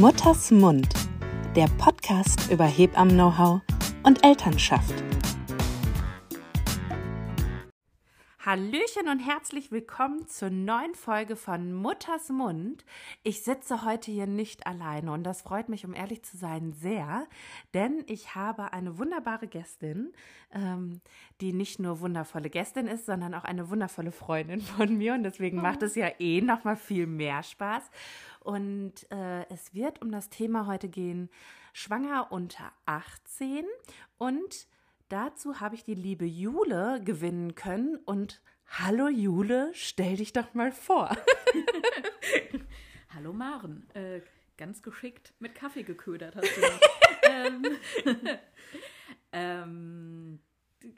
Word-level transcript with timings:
Mutters 0.00 0.50
Mund, 0.50 0.88
der 1.54 1.68
Podcast 1.78 2.50
über 2.50 2.64
Hebammen-Know-how 2.64 3.60
und 4.02 4.24
Elternschaft. 4.24 4.92
Hallöchen 8.54 9.08
und 9.08 9.18
herzlich 9.18 9.72
willkommen 9.72 10.28
zur 10.28 10.48
neuen 10.48 10.94
Folge 10.94 11.34
von 11.34 11.72
Mutters 11.72 12.28
Mund. 12.28 12.84
Ich 13.24 13.42
sitze 13.42 13.84
heute 13.84 14.12
hier 14.12 14.28
nicht 14.28 14.64
alleine 14.68 15.10
und 15.10 15.24
das 15.24 15.42
freut 15.42 15.68
mich, 15.68 15.84
um 15.84 15.92
ehrlich 15.92 16.22
zu 16.22 16.36
sein, 16.36 16.72
sehr, 16.72 17.26
denn 17.74 18.04
ich 18.06 18.36
habe 18.36 18.72
eine 18.72 18.96
wunderbare 18.96 19.48
Gästin, 19.48 20.12
ähm, 20.52 21.00
die 21.40 21.52
nicht 21.52 21.80
nur 21.80 21.98
wundervolle 21.98 22.48
Gästin 22.48 22.86
ist, 22.86 23.06
sondern 23.06 23.34
auch 23.34 23.42
eine 23.42 23.70
wundervolle 23.70 24.12
Freundin 24.12 24.60
von 24.60 24.96
mir 24.96 25.14
und 25.14 25.24
deswegen 25.24 25.60
macht 25.60 25.82
es 25.82 25.96
ja 25.96 26.12
eh 26.20 26.40
noch 26.40 26.62
mal 26.62 26.76
viel 26.76 27.08
mehr 27.08 27.42
Spaß. 27.42 27.82
Und 28.38 29.10
äh, 29.10 29.48
es 29.48 29.74
wird 29.74 30.00
um 30.00 30.12
das 30.12 30.28
Thema 30.28 30.68
heute 30.68 30.88
gehen, 30.88 31.28
schwanger 31.72 32.30
unter 32.30 32.70
18 32.86 33.64
und 34.16 34.68
Dazu 35.08 35.60
habe 35.60 35.74
ich 35.74 35.84
die 35.84 35.94
liebe 35.94 36.24
Jule 36.24 37.00
gewinnen 37.04 37.54
können 37.54 37.96
und 38.06 38.40
hallo 38.66 39.08
Jule, 39.08 39.70
stell 39.74 40.16
dich 40.16 40.32
doch 40.32 40.54
mal 40.54 40.72
vor. 40.72 41.14
hallo 43.14 43.34
Maren, 43.34 43.86
äh, 43.94 44.22
ganz 44.56 44.82
geschickt 44.82 45.34
mit 45.40 45.54
Kaffee 45.54 45.82
geködert 45.82 46.36
hast 46.36 46.56
du 46.56 46.62
ähm, 47.30 47.66
ähm, 49.32 50.40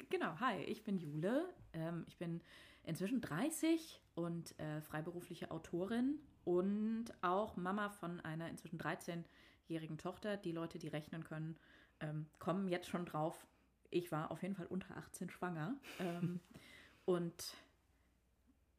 genau, 0.08 0.38
hi, 0.38 0.62
ich 0.62 0.84
bin 0.84 0.98
Jule. 0.98 1.52
Ähm, 1.72 2.04
ich 2.06 2.16
bin 2.16 2.42
inzwischen 2.84 3.20
30 3.20 4.00
und 4.14 4.56
äh, 4.60 4.80
freiberufliche 4.82 5.50
Autorin 5.50 6.20
und 6.44 7.06
auch 7.22 7.56
Mama 7.56 7.90
von 7.90 8.20
einer 8.20 8.48
inzwischen 8.48 8.78
13-jährigen 8.78 9.98
Tochter. 9.98 10.36
Die 10.36 10.52
Leute, 10.52 10.78
die 10.78 10.88
rechnen 10.88 11.24
können, 11.24 11.56
ähm, 11.98 12.26
kommen 12.38 12.68
jetzt 12.68 12.88
schon 12.88 13.04
drauf, 13.04 13.46
ich 13.90 14.12
war 14.12 14.30
auf 14.30 14.42
jeden 14.42 14.54
Fall 14.54 14.66
unter 14.66 14.96
18 14.96 15.30
schwanger. 15.30 15.74
Ähm, 16.00 16.40
und 17.04 17.54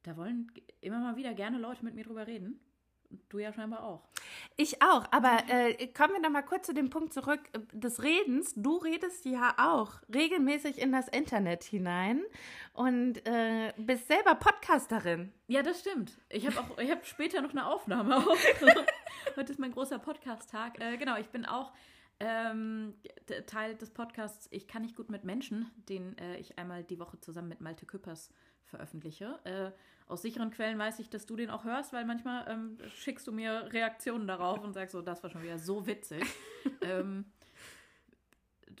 da 0.02 0.16
wollen 0.16 0.50
immer 0.80 1.00
mal 1.00 1.16
wieder 1.16 1.34
gerne 1.34 1.58
Leute 1.58 1.84
mit 1.84 1.94
mir 1.94 2.04
drüber 2.04 2.26
reden. 2.26 2.60
Du 3.30 3.38
ja 3.38 3.52
scheinbar 3.54 3.84
auch. 3.84 4.06
Ich 4.56 4.82
auch, 4.82 5.06
aber 5.12 5.38
äh, 5.48 5.86
kommen 5.88 6.14
wir 6.14 6.20
noch 6.20 6.30
mal 6.30 6.42
kurz 6.42 6.66
zu 6.66 6.74
dem 6.74 6.90
Punkt 6.90 7.14
zurück 7.14 7.40
äh, 7.54 7.60
des 7.72 8.02
Redens. 8.02 8.52
Du 8.54 8.76
redest 8.76 9.24
ja 9.24 9.54
auch 9.56 9.94
regelmäßig 10.14 10.78
in 10.78 10.92
das 10.92 11.08
Internet 11.08 11.64
hinein 11.64 12.22
und 12.74 13.26
äh, 13.26 13.72
bist 13.78 14.08
selber 14.08 14.34
Podcasterin. 14.34 15.32
Ja, 15.46 15.62
das 15.62 15.80
stimmt. 15.80 16.18
Ich 16.28 16.46
habe 16.46 16.60
auch, 16.60 16.78
ich 16.78 16.90
habe 16.90 17.02
später 17.04 17.40
noch 17.40 17.52
eine 17.52 17.66
Aufnahme. 17.66 18.22
Heute 19.36 19.52
ist 19.52 19.58
mein 19.58 19.72
großer 19.72 19.98
Podcast-Tag. 19.98 20.78
Äh, 20.80 20.98
genau, 20.98 21.16
ich 21.16 21.28
bin 21.28 21.46
auch 21.46 21.72
ähm, 22.20 22.94
Teil 23.46 23.76
des 23.76 23.90
Podcasts 23.90 24.48
Ich 24.50 24.66
kann 24.66 24.82
nicht 24.82 24.96
gut 24.96 25.10
mit 25.10 25.24
Menschen, 25.24 25.70
den 25.88 26.16
äh, 26.18 26.36
ich 26.38 26.58
einmal 26.58 26.82
die 26.84 26.98
Woche 26.98 27.20
zusammen 27.20 27.48
mit 27.48 27.60
Malte 27.60 27.86
Küppers 27.86 28.30
veröffentliche. 28.64 29.38
Äh, 29.44 29.70
aus 30.08 30.22
sicheren 30.22 30.50
Quellen 30.50 30.78
weiß 30.78 30.98
ich, 31.00 31.10
dass 31.10 31.26
du 31.26 31.36
den 31.36 31.50
auch 31.50 31.64
hörst, 31.64 31.92
weil 31.92 32.04
manchmal 32.04 32.48
ähm, 32.48 32.78
schickst 32.94 33.26
du 33.26 33.32
mir 33.32 33.68
Reaktionen 33.72 34.26
darauf 34.26 34.62
und 34.62 34.72
sagst 34.72 34.92
so, 34.92 35.02
das 35.02 35.22
war 35.22 35.30
schon 35.30 35.42
wieder 35.42 35.58
so 35.58 35.86
witzig. 35.86 36.24
ähm, 36.82 37.26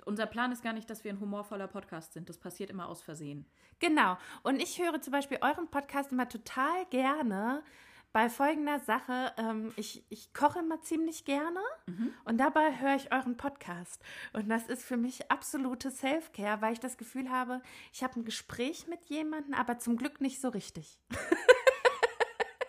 unser 0.04 0.26
Plan 0.26 0.52
ist 0.52 0.62
gar 0.62 0.72
nicht, 0.72 0.88
dass 0.88 1.04
wir 1.04 1.12
ein 1.12 1.20
humorvoller 1.20 1.68
Podcast 1.68 2.14
sind. 2.14 2.28
Das 2.28 2.38
passiert 2.38 2.70
immer 2.70 2.88
aus 2.88 3.02
Versehen. 3.02 3.46
Genau. 3.78 4.16
Und 4.42 4.60
ich 4.60 4.82
höre 4.82 5.00
zum 5.00 5.12
Beispiel 5.12 5.38
euren 5.42 5.68
Podcast 5.70 6.12
immer 6.12 6.28
total 6.28 6.86
gerne, 6.86 7.62
bei 8.12 8.28
folgender 8.28 8.80
Sache. 8.80 9.32
Ähm, 9.36 9.72
ich, 9.76 10.04
ich 10.08 10.32
koche 10.32 10.60
immer 10.60 10.80
ziemlich 10.82 11.24
gerne 11.24 11.60
mhm. 11.86 12.12
und 12.24 12.38
dabei 12.38 12.78
höre 12.78 12.96
ich 12.96 13.12
euren 13.12 13.36
Podcast. 13.36 14.02
Und 14.32 14.48
das 14.48 14.66
ist 14.66 14.84
für 14.84 14.96
mich 14.96 15.30
absolute 15.30 15.90
Self-Care, 15.90 16.60
weil 16.60 16.72
ich 16.72 16.80
das 16.80 16.96
Gefühl 16.96 17.30
habe, 17.30 17.62
ich 17.92 18.02
habe 18.02 18.20
ein 18.20 18.24
Gespräch 18.24 18.86
mit 18.88 19.04
jemandem, 19.06 19.54
aber 19.54 19.78
zum 19.78 19.96
Glück 19.96 20.20
nicht 20.20 20.40
so 20.40 20.48
richtig. 20.48 20.98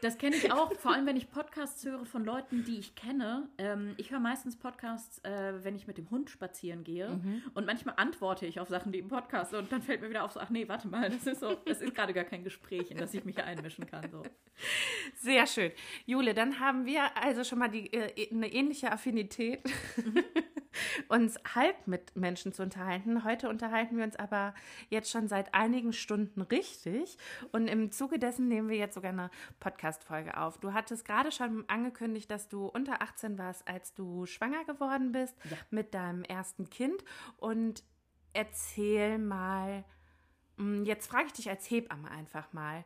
Das 0.01 0.17
kenne 0.17 0.35
ich 0.35 0.51
auch, 0.51 0.73
vor 0.75 0.93
allem 0.93 1.05
wenn 1.05 1.17
ich 1.17 1.29
Podcasts 1.29 1.83
höre 1.83 2.05
von 2.05 2.23
Leuten, 2.23 2.63
die 2.63 2.79
ich 2.79 2.95
kenne. 2.95 3.49
Ähm, 3.57 3.93
ich 3.97 4.11
höre 4.11 4.19
meistens 4.19 4.57
Podcasts, 4.57 5.19
äh, 5.23 5.63
wenn 5.63 5.75
ich 5.75 5.87
mit 5.87 5.97
dem 5.97 6.09
Hund 6.09 6.29
spazieren 6.29 6.83
gehe. 6.83 7.09
Mhm. 7.09 7.43
Und 7.53 7.65
manchmal 7.65 7.95
antworte 7.97 8.45
ich 8.45 8.59
auf 8.59 8.69
Sachen, 8.69 8.91
die 8.91 8.99
im 8.99 9.09
Podcast 9.09 9.51
sind. 9.51 9.59
Und 9.59 9.71
dann 9.71 9.81
fällt 9.81 10.01
mir 10.01 10.09
wieder 10.09 10.23
auf, 10.23 10.31
so, 10.31 10.39
ach 10.39 10.49
nee, 10.49 10.67
warte 10.67 10.87
mal, 10.87 11.09
das 11.09 11.27
ist 11.27 11.41
so, 11.41 11.55
das 11.65 11.81
ist 11.81 11.93
gerade 11.93 12.13
gar 12.13 12.23
kein 12.23 12.43
Gespräch, 12.43 12.91
in 12.91 12.97
das 12.97 13.13
ich 13.13 13.25
mich 13.25 13.35
hier 13.35 13.45
einmischen 13.45 13.85
kann. 13.85 14.09
So. 14.09 14.23
Sehr 15.15 15.45
schön. 15.47 15.71
Jule, 16.05 16.33
dann 16.33 16.59
haben 16.59 16.85
wir 16.85 17.17
also 17.17 17.43
schon 17.43 17.59
mal 17.59 17.69
die, 17.69 17.91
äh, 17.93 18.31
eine 18.31 18.51
ähnliche 18.51 18.91
Affinität. 18.91 19.63
Mhm. 19.97 20.23
Uns 21.07 21.37
halb 21.55 21.87
mit 21.87 22.15
Menschen 22.15 22.53
zu 22.53 22.63
unterhalten. 22.63 23.23
Heute 23.23 23.49
unterhalten 23.49 23.97
wir 23.97 24.03
uns 24.03 24.15
aber 24.15 24.53
jetzt 24.89 25.09
schon 25.09 25.27
seit 25.27 25.53
einigen 25.53 25.93
Stunden 25.93 26.41
richtig. 26.41 27.17
Und 27.51 27.67
im 27.67 27.91
Zuge 27.91 28.19
dessen 28.19 28.47
nehmen 28.47 28.69
wir 28.69 28.77
jetzt 28.77 28.95
sogar 28.95 29.11
eine 29.11 29.29
Podcast-Folge 29.59 30.37
auf. 30.37 30.59
Du 30.59 30.73
hattest 30.73 31.05
gerade 31.05 31.31
schon 31.31 31.67
angekündigt, 31.67 32.29
dass 32.29 32.47
du 32.49 32.65
unter 32.67 33.01
18 33.01 33.37
warst, 33.37 33.67
als 33.67 33.93
du 33.93 34.25
schwanger 34.25 34.63
geworden 34.65 35.11
bist 35.11 35.35
ja. 35.49 35.57
mit 35.69 35.93
deinem 35.93 36.23
ersten 36.23 36.69
Kind. 36.69 37.03
Und 37.37 37.83
erzähl 38.33 39.17
mal, 39.17 39.83
hm, 40.57 40.85
jetzt 40.85 41.07
frage 41.07 41.27
ich 41.27 41.33
dich 41.33 41.49
als 41.49 41.69
Hebamme 41.69 42.09
einfach 42.11 42.53
mal 42.53 42.85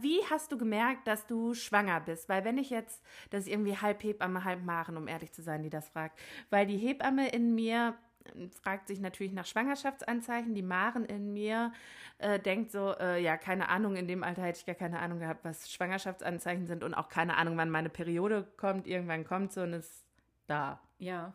wie 0.00 0.18
hast 0.30 0.52
du 0.52 0.58
gemerkt, 0.58 1.06
dass 1.06 1.26
du 1.26 1.54
schwanger 1.54 2.00
bist? 2.00 2.28
Weil 2.28 2.44
wenn 2.44 2.58
ich 2.58 2.70
jetzt, 2.70 3.02
das 3.30 3.42
ist 3.42 3.48
irgendwie 3.48 3.76
halb 3.76 4.02
Hebamme, 4.02 4.44
halb 4.44 4.64
Maren, 4.64 4.96
um 4.96 5.08
ehrlich 5.08 5.32
zu 5.32 5.42
sein, 5.42 5.62
die 5.62 5.70
das 5.70 5.88
fragt. 5.88 6.18
Weil 6.50 6.66
die 6.66 6.76
Hebamme 6.76 7.28
in 7.28 7.54
mir 7.54 7.94
äh, 8.24 8.48
fragt 8.48 8.88
sich 8.88 9.00
natürlich 9.00 9.32
nach 9.32 9.46
Schwangerschaftsanzeichen. 9.46 10.54
Die 10.54 10.62
Maren 10.62 11.04
in 11.04 11.32
mir 11.32 11.72
äh, 12.18 12.38
denkt 12.38 12.70
so, 12.70 12.94
äh, 12.98 13.22
ja, 13.22 13.36
keine 13.36 13.68
Ahnung, 13.68 13.96
in 13.96 14.08
dem 14.08 14.22
Alter 14.22 14.42
hätte 14.42 14.58
ich 14.58 14.66
gar 14.66 14.74
keine 14.74 15.00
Ahnung 15.00 15.18
gehabt, 15.18 15.44
was 15.44 15.70
Schwangerschaftsanzeichen 15.70 16.66
sind 16.66 16.84
und 16.84 16.94
auch 16.94 17.08
keine 17.08 17.36
Ahnung, 17.36 17.56
wann 17.56 17.70
meine 17.70 17.90
Periode 17.90 18.46
kommt. 18.56 18.86
Irgendwann 18.86 19.24
kommt 19.24 19.52
sie 19.52 19.62
und 19.62 19.72
ist 19.72 20.04
da. 20.46 20.80
Ja. 20.98 21.34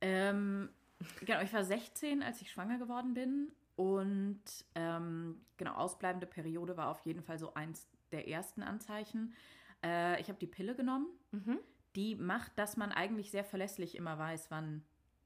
Ähm, 0.00 0.68
genau, 1.20 1.40
ich 1.40 1.52
war 1.52 1.64
16, 1.64 2.22
als 2.22 2.42
ich 2.42 2.50
schwanger 2.50 2.78
geworden 2.78 3.14
bin 3.14 3.52
und 3.82 4.42
ähm, 4.76 5.40
genau, 5.56 5.74
ausbleibende 5.74 6.26
Periode 6.26 6.76
war 6.76 6.88
auf 6.88 7.00
jeden 7.00 7.20
Fall 7.20 7.38
so 7.40 7.52
eins 7.54 7.88
der 8.12 8.28
ersten 8.28 8.62
Anzeichen. 8.62 9.34
Äh, 9.84 10.20
ich 10.20 10.28
habe 10.28 10.38
die 10.38 10.46
Pille 10.46 10.76
genommen. 10.76 11.08
Mhm. 11.32 11.58
Die 11.96 12.14
macht, 12.14 12.52
dass 12.56 12.76
man 12.76 12.92
eigentlich 12.92 13.32
sehr 13.32 13.44
verlässlich 13.44 13.96
immer 13.96 14.16
weiß, 14.18 14.52
wann 14.52 14.84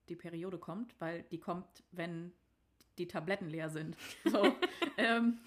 die 0.09 0.17
Periode 0.17 0.59
kommt, 0.59 0.99
weil 1.01 1.25
die 1.25 1.39
kommt, 1.39 1.67
wenn 1.93 2.33
die 2.97 3.07
Tabletten 3.07 3.51
leer 3.51 3.69
sind. 3.69 3.95
So, 4.25 4.57
ähm, 4.97 5.39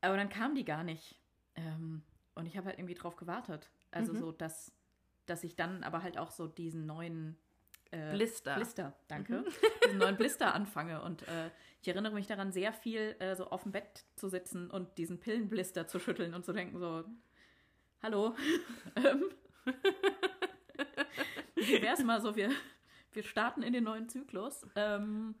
aber 0.00 0.16
dann 0.16 0.28
kam 0.28 0.54
die 0.54 0.64
gar 0.64 0.84
nicht. 0.84 1.18
Ähm, 1.56 2.02
und 2.36 2.46
ich 2.46 2.56
habe 2.56 2.68
halt 2.68 2.78
irgendwie 2.78 2.94
drauf 2.94 3.16
gewartet. 3.16 3.68
Also 3.90 4.12
mhm. 4.12 4.18
so, 4.18 4.32
dass, 4.32 4.72
dass 5.26 5.42
ich 5.42 5.56
dann 5.56 5.82
aber 5.82 6.04
halt 6.04 6.18
auch 6.18 6.30
so 6.30 6.46
diesen 6.46 6.86
neuen 6.86 7.36
äh, 7.90 8.12
Blister. 8.12 8.54
Blister, 8.56 8.94
danke. 9.08 9.40
Mhm. 9.40 9.44
Diesen 9.84 9.98
neuen 9.98 10.16
Blister 10.16 10.54
anfange. 10.54 11.02
Und 11.02 11.22
äh, 11.22 11.50
ich 11.82 11.88
erinnere 11.88 12.14
mich 12.14 12.26
daran, 12.26 12.52
sehr 12.52 12.72
viel 12.72 13.16
äh, 13.18 13.34
so 13.34 13.50
auf 13.50 13.62
dem 13.64 13.72
Bett 13.72 14.04
zu 14.16 14.28
sitzen 14.28 14.70
und 14.70 14.98
diesen 14.98 15.18
Pillenblister 15.18 15.86
zu 15.86 15.98
schütteln 15.98 16.34
und 16.34 16.44
zu 16.44 16.52
denken, 16.52 16.78
so, 16.78 17.04
hallo. 18.02 18.34
Ähm, 18.96 19.24
wie 21.54 21.82
wäre 21.82 21.94
es 21.94 22.02
mal 22.02 22.20
so, 22.20 22.34
wir, 22.34 22.50
wir 23.12 23.22
starten 23.22 23.62
in 23.62 23.72
den 23.72 23.84
neuen 23.84 24.08
Zyklus. 24.08 24.66
Ähm, 24.74 25.34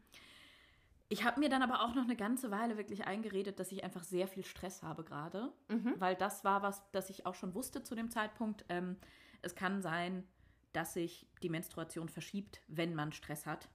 ich 1.08 1.24
habe 1.24 1.40
mir 1.40 1.48
dann 1.48 1.62
aber 1.62 1.82
auch 1.82 1.94
noch 1.94 2.04
eine 2.04 2.14
ganze 2.14 2.50
Weile 2.50 2.76
wirklich 2.76 3.06
eingeredet, 3.06 3.58
dass 3.58 3.72
ich 3.72 3.82
einfach 3.82 4.04
sehr 4.04 4.28
viel 4.28 4.44
Stress 4.44 4.82
habe 4.82 5.02
gerade, 5.02 5.52
mhm. 5.68 5.94
weil 5.98 6.14
das 6.14 6.44
war 6.44 6.62
was, 6.62 6.88
das 6.92 7.10
ich 7.10 7.26
auch 7.26 7.34
schon 7.34 7.54
wusste 7.54 7.82
zu 7.82 7.96
dem 7.96 8.10
Zeitpunkt. 8.10 8.64
Ähm, 8.68 8.96
es 9.42 9.56
kann 9.56 9.82
sein, 9.82 10.24
dass 10.72 10.94
sich 10.94 11.26
die 11.42 11.48
Menstruation 11.48 12.08
verschiebt, 12.08 12.60
wenn 12.68 12.94
man 12.94 13.12
Stress 13.12 13.46
hat. 13.46 13.68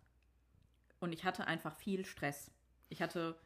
Und 0.99 1.13
ich 1.13 1.23
hatte 1.25 1.47
einfach 1.47 1.75
viel 1.75 2.05
Stress. 2.05 2.51
Ich 2.89 3.01
hatte 3.01 3.37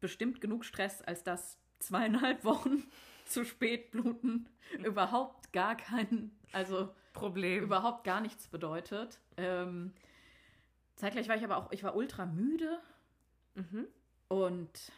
bestimmt 0.00 0.40
genug 0.40 0.64
Stress, 0.64 1.02
als 1.02 1.24
dass 1.24 1.58
zweieinhalb 1.78 2.44
Wochen 2.44 2.84
zu 3.26 3.44
spät 3.44 3.90
bluten 3.90 4.48
überhaupt 4.84 5.52
gar 5.52 5.76
kein, 5.76 6.30
also 6.52 6.94
Problem, 7.12 7.64
überhaupt 7.64 8.04
gar 8.04 8.20
nichts 8.20 8.46
bedeutet. 8.48 9.20
Ähm, 9.36 9.92
zeitgleich 10.96 11.28
war 11.28 11.36
ich 11.36 11.44
aber 11.44 11.56
auch, 11.56 11.72
ich 11.72 11.82
war 11.82 11.96
ultra 11.96 12.26
müde 12.26 12.80
mhm. 13.54 13.86
und 14.28 14.92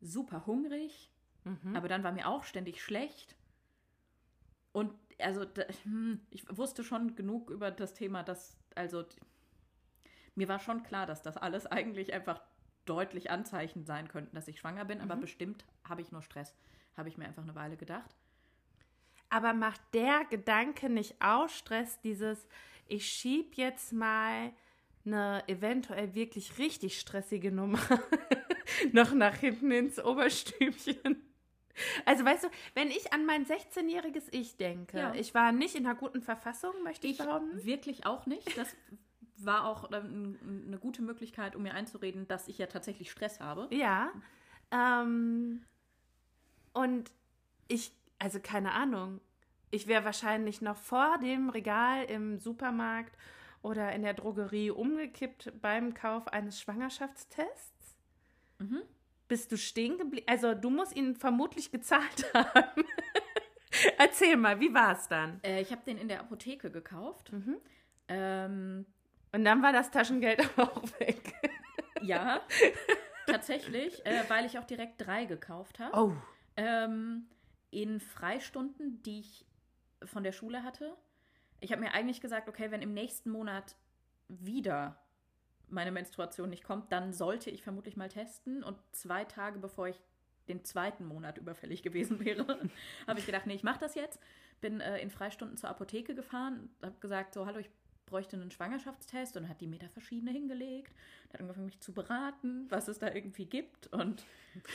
super 0.00 0.46
hungrig, 0.46 1.10
mhm. 1.44 1.76
aber 1.76 1.88
dann 1.88 2.02
war 2.02 2.12
mir 2.12 2.26
auch 2.26 2.44
ständig 2.44 2.82
schlecht. 2.82 3.36
Und 4.72 4.92
also 5.22 5.44
hm, 5.84 6.20
ich 6.30 6.44
wusste 6.56 6.84
schon 6.84 7.16
genug 7.16 7.50
über 7.50 7.70
das 7.70 7.94
Thema, 7.94 8.22
dass, 8.22 8.56
also 8.74 9.04
mir 10.34 10.48
war 10.48 10.58
schon 10.58 10.82
klar, 10.82 11.06
dass 11.06 11.22
das 11.22 11.36
alles 11.36 11.66
eigentlich 11.66 12.12
einfach 12.12 12.40
deutlich 12.84 13.30
Anzeichen 13.30 13.84
sein 13.84 14.08
könnten, 14.08 14.34
dass 14.34 14.48
ich 14.48 14.58
schwanger 14.58 14.84
bin, 14.84 14.98
mhm. 14.98 15.04
aber 15.04 15.16
bestimmt 15.16 15.64
habe 15.88 16.02
ich 16.02 16.12
nur 16.12 16.22
Stress, 16.22 16.54
habe 16.96 17.08
ich 17.08 17.18
mir 17.18 17.26
einfach 17.26 17.42
eine 17.42 17.54
Weile 17.54 17.76
gedacht. 17.76 18.16
Aber 19.28 19.52
macht 19.52 19.80
der 19.94 20.24
Gedanke 20.28 20.90
nicht 20.90 21.14
auch 21.20 21.48
Stress, 21.48 22.00
dieses, 22.00 22.48
ich 22.86 23.06
schieb 23.06 23.54
jetzt 23.54 23.92
mal 23.92 24.52
eine 25.04 25.42
eventuell 25.48 26.14
wirklich 26.14 26.58
richtig 26.58 26.98
stressige 26.98 27.52
Nummer 27.52 27.80
noch 28.92 29.14
nach 29.14 29.36
hinten 29.36 29.70
ins 29.70 30.02
Oberstübchen? 30.02 31.29
Also 32.04 32.24
weißt 32.24 32.44
du, 32.44 32.48
wenn 32.74 32.88
ich 32.88 33.12
an 33.12 33.26
mein 33.26 33.46
16-jähriges 33.46 34.28
Ich 34.32 34.56
denke, 34.56 34.98
ja. 34.98 35.14
ich 35.14 35.34
war 35.34 35.52
nicht 35.52 35.74
in 35.74 35.86
einer 35.86 35.94
guten 35.94 36.22
Verfassung, 36.22 36.72
möchte 36.82 37.06
ich, 37.06 37.18
ich 37.18 37.26
behaupten. 37.26 37.64
Wirklich 37.64 38.06
auch 38.06 38.26
nicht. 38.26 38.56
Das 38.56 38.74
war 39.36 39.66
auch 39.66 39.90
eine 39.90 40.78
gute 40.80 41.02
Möglichkeit, 41.02 41.56
um 41.56 41.62
mir 41.62 41.74
einzureden, 41.74 42.28
dass 42.28 42.48
ich 42.48 42.58
ja 42.58 42.66
tatsächlich 42.66 43.10
Stress 43.10 43.40
habe. 43.40 43.68
Ja. 43.74 44.10
Ähm, 44.70 45.64
und 46.72 47.10
ich, 47.68 47.92
also 48.18 48.40
keine 48.40 48.72
Ahnung, 48.72 49.20
ich 49.70 49.86
wäre 49.86 50.04
wahrscheinlich 50.04 50.60
noch 50.60 50.76
vor 50.76 51.18
dem 51.18 51.48
Regal 51.48 52.04
im 52.04 52.38
Supermarkt 52.38 53.16
oder 53.62 53.92
in 53.92 54.02
der 54.02 54.14
Drogerie 54.14 54.70
umgekippt 54.70 55.52
beim 55.60 55.94
Kauf 55.94 56.28
eines 56.28 56.60
Schwangerschaftstests. 56.60 57.96
Mhm. 58.58 58.82
Bist 59.30 59.52
du 59.52 59.56
stehen 59.56 59.96
geblieben? 59.96 60.26
Also 60.28 60.54
du 60.54 60.70
musst 60.70 60.96
ihn 60.96 61.14
vermutlich 61.14 61.70
gezahlt 61.70 62.26
haben. 62.34 62.82
Erzähl 63.96 64.36
mal, 64.36 64.58
wie 64.58 64.74
war 64.74 64.90
es 64.96 65.06
dann? 65.06 65.38
Äh, 65.44 65.60
ich 65.60 65.70
habe 65.70 65.82
den 65.84 65.98
in 65.98 66.08
der 66.08 66.18
Apotheke 66.18 66.68
gekauft. 66.68 67.32
Mhm. 67.32 67.58
Ähm, 68.08 68.86
Und 69.32 69.44
dann 69.44 69.62
war 69.62 69.72
das 69.72 69.92
Taschengeld 69.92 70.40
auch 70.58 70.82
weg. 70.98 71.32
ja, 72.02 72.40
tatsächlich, 73.28 74.04
äh, 74.04 74.24
weil 74.26 74.46
ich 74.46 74.58
auch 74.58 74.64
direkt 74.64 75.06
drei 75.06 75.26
gekauft 75.26 75.78
habe. 75.78 75.96
Oh. 75.96 76.12
Ähm, 76.56 77.28
in 77.70 78.00
Freistunden, 78.00 79.00
die 79.04 79.20
ich 79.20 79.46
von 80.06 80.24
der 80.24 80.32
Schule 80.32 80.64
hatte. 80.64 80.96
Ich 81.60 81.70
habe 81.70 81.82
mir 81.82 81.92
eigentlich 81.94 82.20
gesagt, 82.20 82.48
okay, 82.48 82.72
wenn 82.72 82.82
im 82.82 82.94
nächsten 82.94 83.30
Monat 83.30 83.76
wieder 84.26 85.00
meine 85.70 85.92
Menstruation 85.92 86.50
nicht 86.50 86.64
kommt, 86.64 86.92
dann 86.92 87.12
sollte 87.12 87.50
ich 87.50 87.62
vermutlich 87.62 87.96
mal 87.96 88.08
testen. 88.08 88.62
Und 88.62 88.78
zwei 88.92 89.24
Tage 89.24 89.58
bevor 89.58 89.88
ich 89.88 90.00
den 90.48 90.64
zweiten 90.64 91.04
Monat 91.04 91.38
überfällig 91.38 91.82
gewesen 91.82 92.24
wäre, 92.24 92.44
habe 93.06 93.18
ich 93.18 93.26
gedacht, 93.26 93.46
nee, 93.46 93.54
ich 93.54 93.62
mache 93.62 93.80
das 93.80 93.94
jetzt. 93.94 94.20
Bin 94.60 94.80
äh, 94.80 94.98
in 94.98 95.10
Freistunden 95.10 95.56
zur 95.56 95.70
Apotheke 95.70 96.14
gefahren, 96.14 96.70
habe 96.82 96.98
gesagt, 97.00 97.34
so, 97.34 97.46
hallo, 97.46 97.58
ich 97.58 97.70
bräuchte 98.06 98.36
einen 98.36 98.50
Schwangerschaftstest 98.50 99.36
und 99.36 99.48
hat 99.48 99.60
die 99.60 99.68
mir 99.68 99.78
da 99.78 99.88
verschiedene 99.88 100.32
hingelegt. 100.32 100.94
Hat 101.32 101.40
angefangen, 101.40 101.66
mich 101.66 101.80
zu 101.80 101.94
beraten, 101.94 102.66
was 102.68 102.88
es 102.88 102.98
da 102.98 103.12
irgendwie 103.12 103.46
gibt. 103.46 103.86
Und 103.86 104.24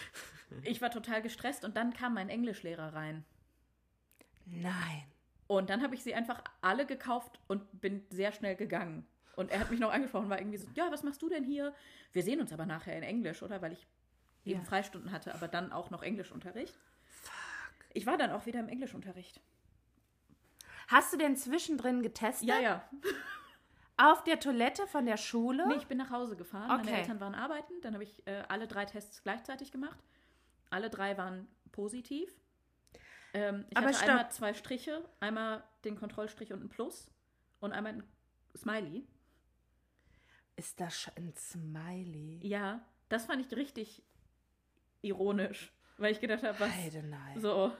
ich 0.63 0.81
war 0.81 0.89
total 0.89 1.21
gestresst 1.21 1.65
und 1.65 1.77
dann 1.77 1.93
kam 1.93 2.13
mein 2.13 2.29
Englischlehrer 2.29 2.93
rein. 2.93 3.25
Nein. 4.45 5.03
Und 5.47 5.69
dann 5.69 5.83
habe 5.83 5.93
ich 5.93 6.03
sie 6.03 6.15
einfach 6.15 6.41
alle 6.61 6.85
gekauft 6.85 7.39
und 7.47 7.81
bin 7.81 8.03
sehr 8.09 8.31
schnell 8.31 8.55
gegangen. 8.55 9.05
Und 9.35 9.51
er 9.51 9.59
hat 9.59 9.71
mich 9.71 9.79
noch 9.79 9.91
angesprochen, 9.91 10.29
war 10.29 10.39
irgendwie 10.39 10.57
so, 10.57 10.67
ja, 10.75 10.91
was 10.91 11.03
machst 11.03 11.21
du 11.21 11.29
denn 11.29 11.43
hier? 11.43 11.73
Wir 12.13 12.23
sehen 12.23 12.39
uns 12.39 12.53
aber 12.53 12.65
nachher 12.65 12.95
in 12.95 13.03
Englisch, 13.03 13.43
oder? 13.43 13.61
Weil 13.61 13.73
ich 13.73 13.87
eben 14.45 14.59
ja. 14.59 14.65
Freistunden 14.65 15.11
hatte, 15.11 15.33
aber 15.33 15.47
dann 15.47 15.71
auch 15.71 15.89
noch 15.89 16.03
Englischunterricht. 16.03 16.77
Fuck. 17.05 17.33
Ich 17.93 18.05
war 18.05 18.17
dann 18.17 18.31
auch 18.31 18.45
wieder 18.45 18.59
im 18.59 18.69
Englischunterricht. 18.69 19.41
Hast 20.87 21.13
du 21.13 21.17
denn 21.17 21.35
zwischendrin 21.35 22.03
getestet? 22.03 22.47
Ja, 22.47 22.59
ja. 22.59 22.89
Auf 23.97 24.23
der 24.23 24.39
Toilette 24.39 24.87
von 24.87 25.05
der 25.05 25.17
Schule? 25.17 25.67
Nee, 25.67 25.75
ich 25.75 25.87
bin 25.87 25.97
nach 25.97 26.11
Hause 26.11 26.35
gefahren. 26.35 26.69
Okay. 26.69 26.85
Meine 26.85 26.97
Eltern 26.97 27.19
waren 27.19 27.33
arbeiten. 27.33 27.73
Dann 27.81 27.93
habe 27.93 28.03
ich 28.03 28.27
äh, 28.27 28.43
alle 28.49 28.67
drei 28.67 28.85
Tests 28.85 29.23
gleichzeitig 29.23 29.71
gemacht. 29.71 29.97
Alle 30.69 30.89
drei 30.89 31.17
waren 31.17 31.47
positiv. 31.71 32.29
Ähm, 33.33 33.65
ich 33.69 33.77
Aber 33.77 33.87
hatte 33.87 33.99
einmal 34.01 34.31
zwei 34.31 34.53
Striche. 34.53 35.03
Einmal 35.19 35.63
den 35.85 35.95
Kontrollstrich 35.95 36.51
und 36.51 36.63
ein 36.63 36.69
Plus. 36.69 37.09
Und 37.61 37.71
einmal 37.71 37.93
ein 37.93 38.03
Smiley. 38.55 39.07
Ist 40.57 40.79
das 40.79 40.99
schon 40.99 41.13
ein 41.17 41.33
Smiley? 41.35 42.39
Ja, 42.41 42.81
das 43.09 43.25
fand 43.25 43.45
ich 43.45 43.55
richtig 43.55 44.01
ironisch, 45.01 45.73
weil 45.97 46.11
ich 46.11 46.19
gedacht 46.19 46.43
habe, 46.43 46.59
was 46.59 46.73
Heidenei. 46.73 47.39
so. 47.39 47.73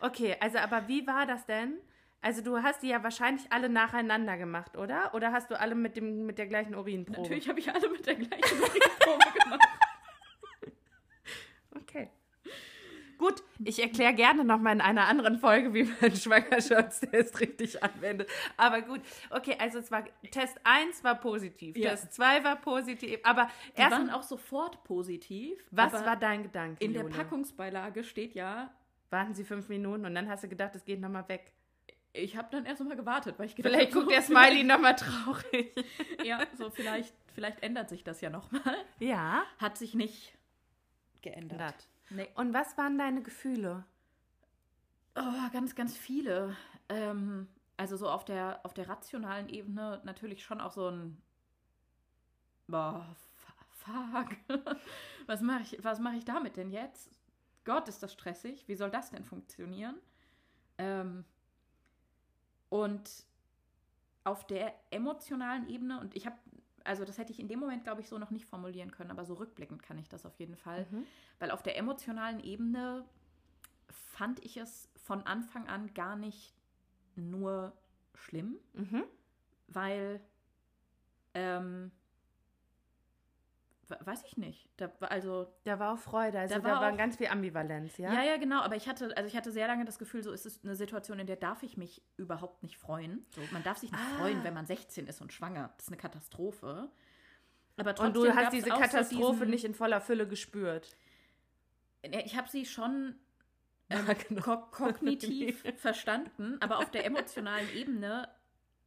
Okay, 0.00 0.36
also 0.40 0.58
aber 0.58 0.88
wie 0.88 1.06
war 1.06 1.26
das 1.26 1.46
denn? 1.46 1.78
Also 2.20 2.42
du 2.42 2.62
hast 2.62 2.82
die 2.82 2.88
ja 2.88 3.02
wahrscheinlich 3.02 3.50
alle 3.50 3.68
nacheinander 3.68 4.36
gemacht, 4.36 4.76
oder? 4.76 5.14
Oder 5.14 5.32
hast 5.32 5.50
du 5.50 5.58
alle 5.58 5.74
mit 5.74 5.96
dem 5.96 6.26
mit 6.26 6.38
der 6.38 6.46
gleichen 6.46 6.74
Urinprobe? 6.74 7.20
Natürlich 7.20 7.48
habe 7.48 7.60
ich 7.60 7.72
alle 7.72 7.88
mit 7.88 8.06
der 8.06 8.16
gleichen 8.16 8.60
Urinprobe 8.60 9.38
gemacht. 9.42 9.68
Okay. 11.74 12.10
Gut, 13.18 13.42
ich 13.64 13.82
erkläre 13.82 14.14
gerne 14.14 14.44
nochmal 14.44 14.74
in 14.74 14.80
einer 14.80 15.06
anderen 15.06 15.38
Folge, 15.38 15.72
wie 15.72 15.84
man 15.84 16.14
Schwangerschaftstest 16.16 17.40
richtig 17.40 17.82
anwendet. 17.82 18.28
Aber 18.56 18.82
gut, 18.82 19.00
okay, 19.30 19.56
also 19.58 19.78
es 19.78 19.90
war 19.90 20.04
Test 20.30 20.58
1 20.64 21.02
war 21.02 21.14
positiv, 21.14 21.76
ja. 21.76 21.90
Test 21.90 22.12
2 22.14 22.44
war 22.44 22.56
positiv, 22.56 23.20
aber 23.22 23.48
Die 23.76 23.80
erst 23.80 23.92
waren 23.92 24.10
auch 24.10 24.22
sofort 24.22 24.84
positiv. 24.84 25.58
Was 25.70 25.92
war 25.92 26.16
dein 26.16 26.42
Gedanke? 26.42 26.84
In 26.84 26.94
Jule? 26.94 27.08
der 27.08 27.16
Packungsbeilage 27.16 28.04
steht 28.04 28.34
ja. 28.34 28.70
Warten 29.10 29.34
Sie 29.34 29.44
fünf 29.44 29.68
Minuten 29.68 30.04
und 30.04 30.14
dann 30.14 30.28
hast 30.28 30.44
du 30.44 30.48
gedacht, 30.48 30.74
es 30.74 30.84
geht 30.84 31.00
nochmal 31.00 31.28
weg. 31.28 31.52
Ich 32.12 32.36
habe 32.36 32.48
dann 32.50 32.64
erst 32.64 32.82
mal 32.82 32.96
gewartet, 32.96 33.38
weil 33.38 33.46
ich 33.46 33.54
gedacht 33.54 33.72
Vielleicht 33.72 33.92
guckt 33.92 34.06
so, 34.06 34.10
der 34.10 34.22
Smiley 34.22 34.64
nochmal 34.64 34.96
traurig. 34.96 35.72
ja, 36.24 36.40
so 36.56 36.70
vielleicht, 36.70 37.14
vielleicht 37.34 37.62
ändert 37.62 37.88
sich 37.88 38.04
das 38.04 38.20
ja 38.20 38.30
nochmal. 38.30 38.76
Ja. 38.98 39.44
Hat 39.58 39.76
sich 39.78 39.94
nicht 39.94 40.32
geändert. 41.22 41.88
Nee. 42.10 42.28
Und 42.34 42.54
was 42.54 42.76
waren 42.78 42.98
deine 42.98 43.22
Gefühle? 43.22 43.84
Oh, 45.16 45.50
ganz, 45.52 45.74
ganz 45.74 45.96
viele. 45.96 46.56
Ähm, 46.88 47.48
also 47.76 47.96
so 47.96 48.08
auf 48.08 48.24
der, 48.24 48.60
auf 48.64 48.74
der 48.74 48.88
rationalen 48.88 49.48
Ebene 49.48 50.00
natürlich 50.04 50.44
schon 50.44 50.60
auch 50.60 50.72
so 50.72 50.88
ein 50.90 51.20
Boah, 52.68 53.06
fuck. 53.70 54.36
was 55.26 55.40
mache 55.40 55.62
ich, 55.62 55.82
mach 55.82 56.14
ich 56.14 56.24
damit 56.24 56.56
denn 56.56 56.70
jetzt? 56.70 57.10
Gott, 57.64 57.88
ist 57.88 58.02
das 58.02 58.12
stressig. 58.12 58.66
Wie 58.66 58.74
soll 58.74 58.90
das 58.90 59.10
denn 59.10 59.24
funktionieren? 59.24 59.96
Ähm, 60.78 61.24
und 62.68 63.24
auf 64.24 64.46
der 64.46 64.74
emotionalen 64.90 65.68
Ebene, 65.68 66.00
und 66.00 66.16
ich 66.16 66.26
habe 66.26 66.36
also 66.86 67.04
das 67.04 67.18
hätte 67.18 67.32
ich 67.32 67.40
in 67.40 67.48
dem 67.48 67.58
Moment, 67.58 67.84
glaube 67.84 68.00
ich, 68.00 68.08
so 68.08 68.18
noch 68.18 68.30
nicht 68.30 68.46
formulieren 68.46 68.90
können, 68.90 69.10
aber 69.10 69.24
so 69.24 69.34
rückblickend 69.34 69.82
kann 69.82 69.98
ich 69.98 70.08
das 70.08 70.24
auf 70.24 70.38
jeden 70.38 70.56
Fall. 70.56 70.86
Mhm. 70.90 71.06
Weil 71.38 71.50
auf 71.50 71.62
der 71.62 71.76
emotionalen 71.76 72.40
Ebene 72.40 73.04
fand 73.88 74.44
ich 74.44 74.56
es 74.56 74.88
von 74.96 75.22
Anfang 75.22 75.68
an 75.68 75.92
gar 75.94 76.16
nicht 76.16 76.54
nur 77.16 77.72
schlimm, 78.14 78.56
mhm. 78.72 79.04
weil 79.68 80.20
ähm, 81.34 81.90
weiß 83.88 84.24
ich 84.24 84.36
nicht. 84.36 84.68
Da 84.76 84.90
war 85.00 85.10
also 85.10 85.46
da 85.64 85.78
war 85.78 85.94
auch 85.94 85.98
Freude, 85.98 86.38
also 86.38 86.54
da 86.54 86.64
war, 86.64 86.74
da 86.74 86.80
war 86.80 86.92
auch, 86.92 86.96
ganz 86.96 87.16
viel 87.16 87.28
Ambivalenz, 87.28 87.98
ja. 87.98 88.12
Ja, 88.12 88.22
ja, 88.22 88.36
genau. 88.36 88.60
Aber 88.60 88.76
ich 88.76 88.88
hatte, 88.88 89.16
also 89.16 89.28
ich 89.28 89.36
hatte 89.36 89.52
sehr 89.52 89.66
lange 89.66 89.84
das 89.84 89.98
Gefühl, 89.98 90.22
so 90.22 90.32
ist 90.32 90.46
es 90.46 90.62
eine 90.64 90.74
Situation, 90.74 91.18
in 91.18 91.26
der 91.26 91.36
darf 91.36 91.62
ich 91.62 91.76
mich 91.76 92.02
überhaupt 92.16 92.62
nicht 92.62 92.76
freuen. 92.76 93.24
So, 93.34 93.40
man 93.52 93.62
darf 93.62 93.78
sich 93.78 93.92
nicht 93.92 94.02
ah. 94.02 94.18
freuen, 94.18 94.42
wenn 94.44 94.54
man 94.54 94.66
16 94.66 95.06
ist 95.06 95.20
und 95.20 95.32
schwanger. 95.32 95.72
Das 95.76 95.86
ist 95.86 95.92
eine 95.92 95.98
Katastrophe. 95.98 96.90
Aber 97.76 97.94
trotzdem 97.94 98.22
und 98.22 98.28
du 98.28 98.34
hast 98.34 98.52
diese 98.52 98.70
Katastrophe 98.70 99.18
so 99.18 99.32
diesen, 99.32 99.50
nicht 99.50 99.64
in 99.64 99.74
voller 99.74 100.00
Fülle 100.00 100.26
gespürt. 100.26 100.96
Ich 102.02 102.36
habe 102.36 102.48
sie 102.48 102.64
schon 102.66 103.14
ähm, 103.90 104.04
ja, 104.06 104.14
genau. 104.14 104.42
ko 104.42 104.56
kognitiv 104.70 105.62
verstanden, 105.76 106.56
aber 106.60 106.78
auf 106.78 106.90
der 106.90 107.04
emotionalen 107.04 107.68
Ebene 107.74 108.28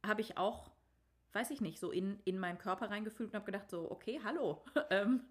habe 0.04 0.20
ich 0.20 0.36
auch 0.36 0.69
weiß 1.32 1.50
ich 1.50 1.60
nicht, 1.60 1.78
so 1.78 1.90
in, 1.90 2.18
in 2.24 2.38
meinen 2.38 2.58
Körper 2.58 2.90
reingefühlt 2.90 3.30
und 3.30 3.34
habe 3.34 3.46
gedacht, 3.46 3.70
so, 3.70 3.90
okay, 3.90 4.20
hallo. 4.22 4.62
Ähm, 4.90 5.22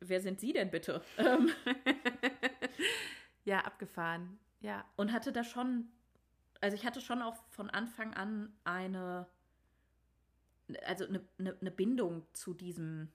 wer 0.00 0.20
sind 0.20 0.40
Sie 0.40 0.52
denn 0.52 0.70
bitte? 0.70 1.02
Ähm, 1.18 1.50
ja, 3.44 3.60
abgefahren. 3.60 4.38
Ja. 4.60 4.84
Und 4.96 5.12
hatte 5.12 5.32
da 5.32 5.44
schon, 5.44 5.88
also 6.60 6.74
ich 6.74 6.84
hatte 6.84 7.00
schon 7.00 7.22
auch 7.22 7.36
von 7.50 7.70
Anfang 7.70 8.14
an 8.14 8.52
eine, 8.64 9.28
also 10.84 11.06
eine, 11.06 11.24
eine, 11.38 11.56
eine 11.60 11.70
Bindung 11.70 12.26
zu 12.32 12.52
diesem, 12.52 13.12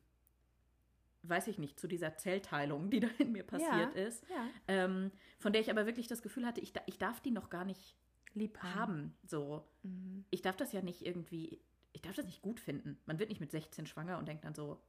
weiß 1.24 1.48
ich 1.48 1.60
nicht, 1.60 1.78
zu 1.78 1.88
dieser 1.88 2.16
Zellteilung, 2.16 2.90
die 2.90 3.02
da 3.02 3.10
in 3.18 3.34
mir 3.34 3.44
passiert 3.44 3.96
ja, 3.96 4.02
ist, 4.02 4.24
ja. 4.30 4.48
Ähm, 4.70 5.12
von 5.40 5.52
der 5.52 5.62
ich 5.62 5.70
aber 5.70 5.86
wirklich 5.86 6.08
das 6.08 6.22
Gefühl 6.22 6.46
hatte, 6.46 6.62
ich, 6.62 6.74
ich 6.86 6.98
darf 6.98 7.20
die 7.20 7.32
noch 7.32 7.50
gar 7.50 7.66
nicht 7.66 7.96
lieb 8.34 8.58
haben. 8.60 8.76
haben 8.76 9.18
so. 9.26 9.66
Mhm. 9.84 10.26
Ich 10.30 10.42
darf 10.42 10.56
das 10.56 10.72
ja 10.72 10.82
nicht 10.82 11.06
irgendwie, 11.06 11.60
ich 11.94 12.02
darf 12.02 12.16
das 12.16 12.26
nicht 12.26 12.42
gut 12.42 12.60
finden. 12.60 12.98
Man 13.06 13.20
wird 13.20 13.30
nicht 13.30 13.42
mit 13.42 13.52
16 13.52 13.86
schwanger 13.86 14.18
und 14.18 14.28
denkt 14.28 14.46
dann 14.46 14.54
so, 14.54 14.82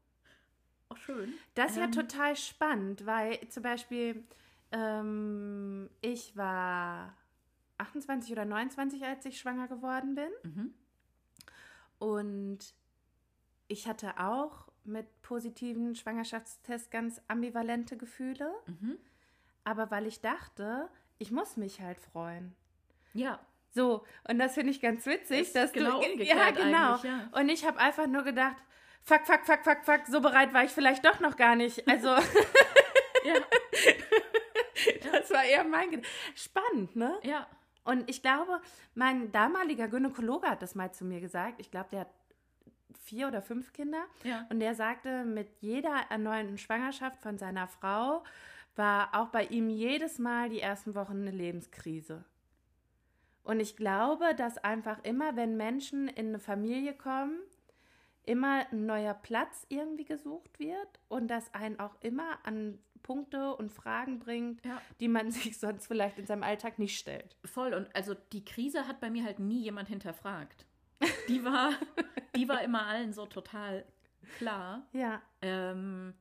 oh 0.91 0.97
schön. 0.97 1.35
Das 1.55 1.73
ist 1.73 1.77
ähm, 1.79 1.85
ja 1.85 1.91
total 1.91 2.37
spannend, 2.37 3.07
weil 3.07 3.41
zum 3.49 3.63
Beispiel 3.63 4.25
ähm, 4.73 5.91
ich 6.01 6.37
war 6.37 7.17
28 7.79 8.33
oder 8.33 8.45
29, 8.45 9.05
als 9.05 9.25
ich 9.27 9.39
schwanger 9.39 9.69
geworden 9.69 10.15
bin. 10.15 10.31
Mhm. 10.43 10.75
Und 11.99 12.75
ich 13.69 13.87
hatte 13.87 14.19
auch 14.19 14.69
mit 14.85 15.23
positiven 15.23 15.95
Schwangerschaftstests 15.95 16.91
ganz 16.91 17.21
ambivalente 17.29 17.97
Gefühle. 17.97 18.53
Mhm. 18.67 18.99
Aber 19.65 19.91
weil 19.91 20.07
ich 20.07 20.21
dachte, 20.21 20.89
ich 21.19 21.31
muss 21.31 21.57
mich 21.57 21.81
halt 21.81 21.99
freuen. 22.01 22.55
Ja. 23.15 23.39
So, 23.71 24.05
und 24.29 24.39
das 24.39 24.55
finde 24.55 24.71
ich 24.71 24.81
ganz 24.83 25.07
witzig, 25.07 25.41
Ist 25.41 25.57
dass 25.57 25.73
genau 25.73 26.01
du. 26.01 26.23
ja, 26.23 26.51
genau. 26.51 26.97
ja. 26.97 27.29
Und 27.33 27.49
ich 27.49 27.67
habe 27.67 27.79
einfach 27.79 28.07
nur 28.07 28.23
gedacht, 28.23 28.57
fuck, 29.03 29.27
fuck, 29.27 29.47
fuck, 29.47 29.65
fuck, 29.65 29.85
fuck, 29.85 30.07
so 30.09 30.21
bereit 30.21 30.53
war 30.53 30.65
ich 30.65 30.73
vielleicht 30.73 31.05
doch 31.07 31.21
noch 31.21 31.37
gar 31.37 31.57
nicht. 31.57 31.89
Also, 31.89 32.15
Ja. 33.25 33.35
das 35.13 35.31
war 35.31 35.45
eher 35.45 35.65
mein 35.65 35.91
Gedanke. 35.91 36.09
Spannend, 36.35 36.97
ne? 36.97 37.19
ja. 37.23 37.47
Und 37.85 38.09
ich 38.09 38.23
glaube, 38.23 38.61
mein 38.95 39.33
damaliger 39.33 39.89
Gynäkologe 39.89 40.47
hat 40.49 40.63
das 40.63 40.77
mal 40.77 40.93
zu 40.93 41.05
mir 41.05 41.21
gesagt. 41.21 41.59
Ich 41.59 41.71
glaube, 41.71 41.89
der 41.91 42.01
hat 42.01 42.11
vier 43.03 43.27
oder 43.27 43.43
fünf 43.43 43.73
Kinder. 43.73 44.05
Ja. 44.23 44.47
Und 44.51 44.61
der 44.61 44.77
sagte, 44.77 45.25
mit 45.25 45.49
jeder 45.61 45.93
erneuten 46.09 46.59
Schwangerschaft 46.59 47.21
von 47.23 47.39
seiner 47.39 47.67
Frau 47.67 48.23
war 48.77 49.11
auch 49.15 49.29
bei 49.29 49.47
ihm 49.47 49.69
jedes 49.69 50.21
Mal 50.21 50.49
die 50.49 50.61
ersten 50.61 50.95
Wochen 50.95 51.23
eine 51.23 51.33
Lebenskrise. 51.33 52.25
Und 53.45 53.61
ich 53.61 53.77
glaube, 53.77 54.35
dass 54.37 54.59
einfach 54.59 55.03
immer, 55.05 55.35
wenn 55.37 55.57
Menschen 55.57 56.09
in 56.09 56.29
eine 56.29 56.39
Familie 56.39 56.95
kommen, 56.95 57.41
immer 58.25 58.67
ein 58.71 58.87
neuer 58.87 59.15
Platz 59.15 59.67
irgendwie 59.69 60.05
gesucht 60.05 60.59
wird 60.61 61.01
und 61.09 61.27
das 61.29 61.53
einen 61.55 61.81
auch 61.81 61.97
immer 62.01 62.39
an 62.45 62.79
Punkte 63.03 63.57
und 63.57 63.73
Fragen 63.73 64.21
bringt, 64.21 64.65
Ja. 64.65 64.81
die 65.01 65.09
man 65.09 65.31
sich 65.33 65.59
sonst 65.59 65.89
vielleicht 65.89 66.19
in 66.19 66.27
seinem 66.27 66.45
Alltag 66.45 66.79
nicht 66.79 66.97
stellt. 66.97 67.37
Voll. 67.45 67.75
Und 67.75 67.95
also 67.97 68.15
die 68.33 68.45
Krise 68.45 68.87
hat 68.87 69.01
bei 69.01 69.11
mir 69.11 69.25
halt 69.25 69.41
nie 69.41 69.61
jemand 69.61 69.89
hinterfragt. 69.89 70.67
Die 71.27 71.45
war, 71.45 71.71
die 72.37 72.49
war 72.49 72.63
immer 72.63 72.87
allen 72.87 73.13
so 73.13 73.27
total 73.27 73.85
klar. 74.39 74.87
Ja, 74.93 75.21
Ähm, 75.41 76.15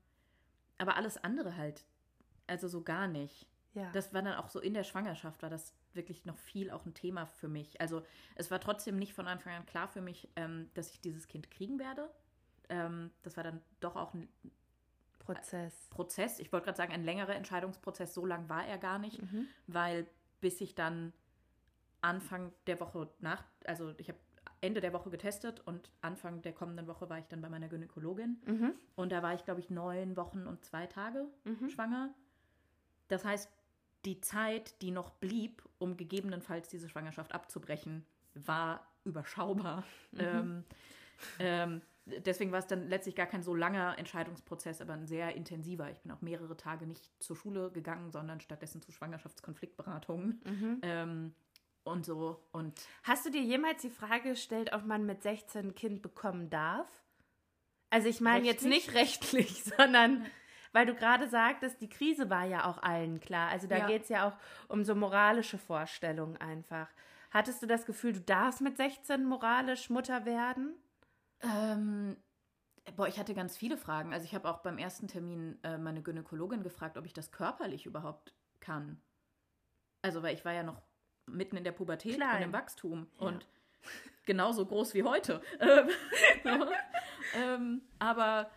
aber 0.80 0.96
alles 0.96 1.24
andere 1.24 1.56
halt, 1.56 1.86
also 2.48 2.68
so 2.68 2.82
gar 2.84 3.08
nicht. 3.08 3.46
ja. 3.76 3.92
Das 3.92 4.12
war 4.12 4.24
dann 4.24 4.34
auch 4.38 4.50
so 4.50 4.60
in 4.60 4.74
der 4.74 4.84
Schwangerschaft, 4.84 5.44
war 5.44 5.52
das 5.52 5.76
wirklich 5.96 6.26
noch 6.26 6.38
viel 6.38 6.72
auch 6.72 6.86
ein 6.86 6.94
Thema 6.94 7.26
für 7.26 7.48
mich. 7.48 7.80
Also 7.82 8.04
es 8.36 8.50
war 8.52 8.60
trotzdem 8.60 8.98
nicht 8.98 9.14
von 9.14 9.28
Anfang 9.28 9.54
an 9.54 9.66
klar 9.66 9.88
für 9.88 10.02
mich, 10.02 10.30
ähm, 10.36 10.70
dass 10.74 10.92
ich 10.92 11.02
dieses 11.02 11.28
Kind 11.28 11.52
kriegen 11.52 11.80
werde. 11.80 12.10
Ähm, 12.70 13.12
das 13.24 13.38
war 13.38 13.44
dann 13.44 13.62
doch 13.80 13.96
auch 13.96 14.14
ein 14.14 14.28
Prozess. 15.20 15.88
Prozess. 15.92 16.40
Ich 16.40 16.52
wollte 16.52 16.66
gerade 16.66 16.78
sagen, 16.78 16.94
ein 16.94 17.04
längerer 17.04 17.36
Entscheidungsprozess. 17.36 18.14
So 18.14 18.26
lang 18.26 18.50
war 18.50 18.66
er 18.66 18.78
gar 18.78 18.98
nicht, 19.00 19.22
Mhm. 19.22 19.48
weil 19.68 20.08
bis 20.40 20.60
ich 20.62 20.74
dann 20.76 21.14
Anfang 22.02 22.52
der 22.66 22.80
Woche 22.80 23.08
nach, 23.20 23.44
also 23.66 23.94
ich 23.98 24.08
habe 24.10 24.18
Ende 24.62 24.82
der 24.82 24.94
Woche 24.94 25.10
getestet 25.10 25.60
und 25.62 25.92
Anfang 26.02 26.42
der 26.42 26.54
kommenden 26.54 26.88
Woche 26.88 27.10
war 27.10 27.20
ich 27.20 27.26
dann 27.28 27.42
bei 27.42 27.50
meiner 27.50 27.68
Gynäkologin. 27.68 28.42
Mhm. 28.46 28.74
Und 28.96 29.12
da 29.12 29.22
war 29.24 29.34
ich, 29.34 29.44
glaube 29.44 29.60
ich, 29.60 29.70
neun 29.70 30.16
Wochen 30.18 30.48
und 30.48 30.64
zwei 30.66 30.88
Tage 30.88 31.28
Mhm. 31.44 31.70
schwanger. 31.70 32.14
Das 33.08 33.24
heißt, 33.26 33.52
die 34.06 34.22
Zeit, 34.22 34.82
die 34.82 34.92
noch 34.92 35.12
blieb, 35.12 35.64
um 35.78 35.98
gegebenenfalls 35.98 36.70
diese 36.70 36.90
Schwangerschaft 36.90 37.34
abzubrechen, 37.34 38.06
war 38.34 38.88
überschaubar. 39.04 39.84
Ähm, 40.18 40.64
ähm, 41.40 41.82
deswegen 42.06 42.52
war 42.52 42.60
es 42.60 42.68
dann 42.68 42.88
letztlich 42.88 43.16
gar 43.16 43.28
kein 43.28 43.44
so 43.44 43.56
langer 43.56 43.98
Entscheidungsprozess, 43.98 44.82
aber 44.82 44.94
ein 44.94 45.08
sehr 45.08 45.36
intensiver. 45.36 45.90
Ich 45.90 46.00
bin 46.00 46.12
auch 46.12 46.22
mehrere 46.22 46.58
Tage 46.58 46.86
nicht 46.86 47.10
zur 47.20 47.36
Schule 47.36 47.72
gegangen, 47.72 48.12
sondern 48.12 48.42
stattdessen 48.42 48.82
zu 48.82 48.92
Schwangerschaftskonfliktberatungen. 48.92 50.42
Mhm. 50.46 50.80
Ähm, 50.82 51.36
und 51.84 52.06
so. 52.06 52.44
Und 52.52 52.80
Hast 53.04 53.26
du 53.26 53.32
dir 53.32 53.42
jemals 53.42 53.82
die 53.82 53.90
Frage 53.90 54.30
gestellt, 54.30 54.72
ob 54.74 54.86
man 54.86 55.06
mit 55.06 55.24
16 55.24 55.68
ein 55.68 55.76
Kind 55.76 56.02
bekommen 56.02 56.50
darf? 56.50 56.88
Also 57.90 58.08
ich 58.08 58.22
meine 58.22 58.46
jetzt 58.46 58.66
nicht 58.66 58.94
rechtlich, 58.94 59.64
sondern 59.78 60.26
weil 60.74 60.86
du 60.86 60.96
gerade 60.96 61.28
sagtest, 61.28 61.82
die 61.82 61.90
Krise 61.90 62.30
war 62.30 62.46
ja 62.46 62.66
auch 62.66 62.82
allen 62.82 63.20
klar. 63.20 63.50
Also 63.50 63.68
da 63.68 63.78
Ja. 63.78 63.88
geht 63.88 64.04
es 64.04 64.10
ja 64.10 64.28
auch 64.28 64.34
um 64.68 64.84
so 64.84 64.96
moralische 64.96 65.58
Vorstellungen 65.58 66.38
einfach. 66.38 66.88
Hattest 67.32 67.62
du 67.62 67.68
das 67.68 67.86
Gefühl, 67.86 68.14
du 68.14 68.22
darfst 68.22 68.62
mit 68.62 68.78
16 68.78 69.24
moralisch 69.26 69.90
Mutter 69.90 70.26
werden? 70.26 70.76
Ähm, 71.42 72.18
boah, 72.96 73.08
ich 73.08 73.20
hatte 73.20 73.34
ganz 73.34 73.56
viele 73.58 73.78
Fragen. 73.78 74.14
Also 74.14 74.26
ich 74.26 74.36
habe 74.36 74.50
auch 74.50 74.60
beim 74.60 74.78
ersten 74.78 75.08
Termin 75.08 75.58
äh, 75.64 75.78
meine 75.78 76.02
Gynäkologin 76.02 76.64
gefragt, 76.64 76.98
ob 76.98 77.06
ich 77.06 77.14
das 77.14 77.32
körperlich 77.32 77.86
überhaupt 77.86 78.34
kann. 78.60 79.02
Also, 80.02 80.24
weil 80.24 80.34
ich 80.34 80.44
war 80.46 80.54
ja 80.54 80.64
noch 80.64 80.82
mitten 81.28 81.56
in 81.58 81.64
der 81.64 81.72
Pubertät 81.72 82.16
Klein. 82.16 82.38
und 82.38 82.42
im 82.42 82.54
Wachstum 82.54 83.08
Ja. 83.20 83.28
und 83.28 83.48
genauso 84.26 84.66
groß 84.66 84.94
wie 84.94 85.04
heute. 85.04 85.42
Ähm, 87.34 87.82
aber 87.98 88.52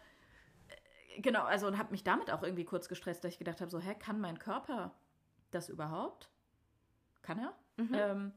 genau, 1.17 1.45
also 1.45 1.67
und 1.67 1.79
habe 1.79 1.91
mich 1.91 2.05
damit 2.05 2.31
auch 2.31 2.43
irgendwie 2.43 2.65
kurz 2.65 2.89
gestresst, 2.89 3.25
dass 3.25 3.33
ich 3.33 3.39
gedacht 3.39 3.61
habe, 3.61 3.71
so, 3.71 3.79
hä, 3.79 3.95
kann 3.95 4.21
mein 4.21 4.39
Körper 4.39 4.95
das 5.51 5.69
überhaupt? 5.69 6.31
Kann 7.23 7.39
er? 7.39 7.55
Mhm. 7.77 7.95
Ähm, 7.95 8.33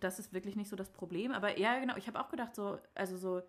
das 0.00 0.18
ist 0.18 0.32
wirklich 0.32 0.56
nicht 0.56 0.68
so 0.68 0.76
das 0.76 0.90
Problem. 0.90 1.32
Aber 1.32 1.58
ja, 1.58 1.78
genau, 1.78 1.96
ich 1.96 2.06
habe 2.06 2.20
auch 2.20 2.28
gedacht, 2.28 2.54
so, 2.54 2.78
also 2.94 3.16
so, 3.16 3.42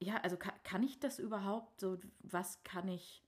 ja, 0.00 0.16
also 0.18 0.36
kann, 0.36 0.54
kann 0.64 0.82
ich 0.82 0.98
das 0.98 1.18
überhaupt? 1.18 1.80
So, 1.80 1.98
was 2.20 2.62
kann 2.64 2.88
ich 2.88 3.24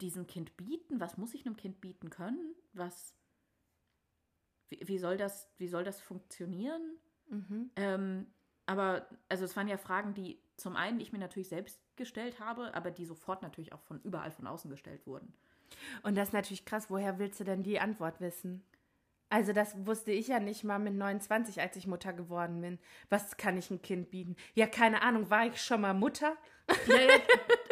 diesem 0.00 0.26
Kind 0.26 0.56
bieten? 0.56 1.00
Was 1.00 1.18
muss 1.18 1.34
ich 1.34 1.44
einem 1.44 1.56
Kind 1.56 1.80
bieten 1.80 2.10
können? 2.10 2.54
Was, 2.72 3.14
wie, 4.68 4.80
wie 4.86 4.98
soll 4.98 5.16
das, 5.16 5.48
wie 5.58 5.68
soll 5.68 5.84
das 5.84 6.00
funktionieren? 6.00 6.98
Mhm. 7.28 7.70
Ähm, 7.76 8.26
aber, 8.70 9.04
also 9.28 9.44
es 9.44 9.56
waren 9.56 9.66
ja 9.66 9.78
Fragen, 9.78 10.14
die 10.14 10.38
zum 10.56 10.76
einen 10.76 11.00
ich 11.00 11.10
mir 11.10 11.18
natürlich 11.18 11.48
selbst 11.48 11.80
gestellt 11.96 12.38
habe, 12.38 12.72
aber 12.72 12.92
die 12.92 13.04
sofort 13.04 13.42
natürlich 13.42 13.72
auch 13.72 13.80
von 13.80 14.00
überall 14.02 14.30
von 14.30 14.46
außen 14.46 14.70
gestellt 14.70 15.08
wurden. 15.08 15.34
Und 16.04 16.16
das 16.16 16.28
ist 16.28 16.34
natürlich 16.34 16.64
krass. 16.64 16.88
Woher 16.88 17.18
willst 17.18 17.40
du 17.40 17.44
denn 17.44 17.64
die 17.64 17.80
Antwort 17.80 18.20
wissen? 18.20 18.62
Also 19.28 19.52
das 19.52 19.74
wusste 19.86 20.12
ich 20.12 20.28
ja 20.28 20.38
nicht 20.38 20.62
mal 20.62 20.78
mit 20.78 20.94
29, 20.94 21.60
als 21.60 21.74
ich 21.74 21.88
Mutter 21.88 22.12
geworden 22.12 22.60
bin. 22.60 22.78
Was 23.08 23.36
kann 23.36 23.56
ich 23.56 23.72
ein 23.72 23.82
Kind 23.82 24.12
bieten? 24.12 24.36
Ja, 24.54 24.68
keine 24.68 25.02
Ahnung. 25.02 25.30
War 25.30 25.46
ich 25.46 25.60
schon 25.60 25.80
mal 25.80 25.94
Mutter? 25.94 26.36
Ja, 26.86 27.00
ja, 27.00 27.18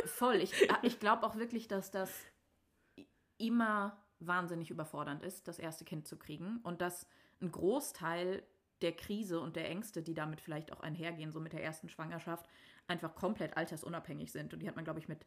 voll. 0.07 0.43
Ich, 0.43 0.52
ich 0.83 0.99
glaube 0.99 1.25
auch 1.25 1.37
wirklich, 1.37 1.69
dass 1.69 1.93
das 1.93 2.12
immer 3.37 4.05
wahnsinnig 4.19 4.73
überfordernd 4.73 5.23
ist, 5.23 5.47
das 5.47 5.61
erste 5.61 5.85
Kind 5.85 6.09
zu 6.09 6.17
kriegen. 6.17 6.59
Und 6.64 6.81
dass 6.81 7.07
ein 7.40 7.52
Großteil 7.52 8.43
der 8.83 8.93
Krise 8.93 9.41
und 9.41 9.57
der 9.57 9.69
Ängste, 9.69 10.03
die 10.03 10.15
damit 10.15 10.41
vielleicht 10.41 10.73
auch 10.73 10.81
einhergehen, 10.81 11.33
so 11.33 11.41
mit 11.41 11.53
der 11.53 11.63
ersten 11.63 11.89
Schwangerschaft, 11.89 12.49
einfach 12.87 13.15
komplett 13.15 13.57
altersunabhängig 13.57 14.33
sind. 14.33 14.53
Und 14.55 14.61
die 14.61 14.69
hat 14.69 14.77
man, 14.77 14.85
glaube 14.85 14.99
ich, 15.01 15.09
mit 15.09 15.27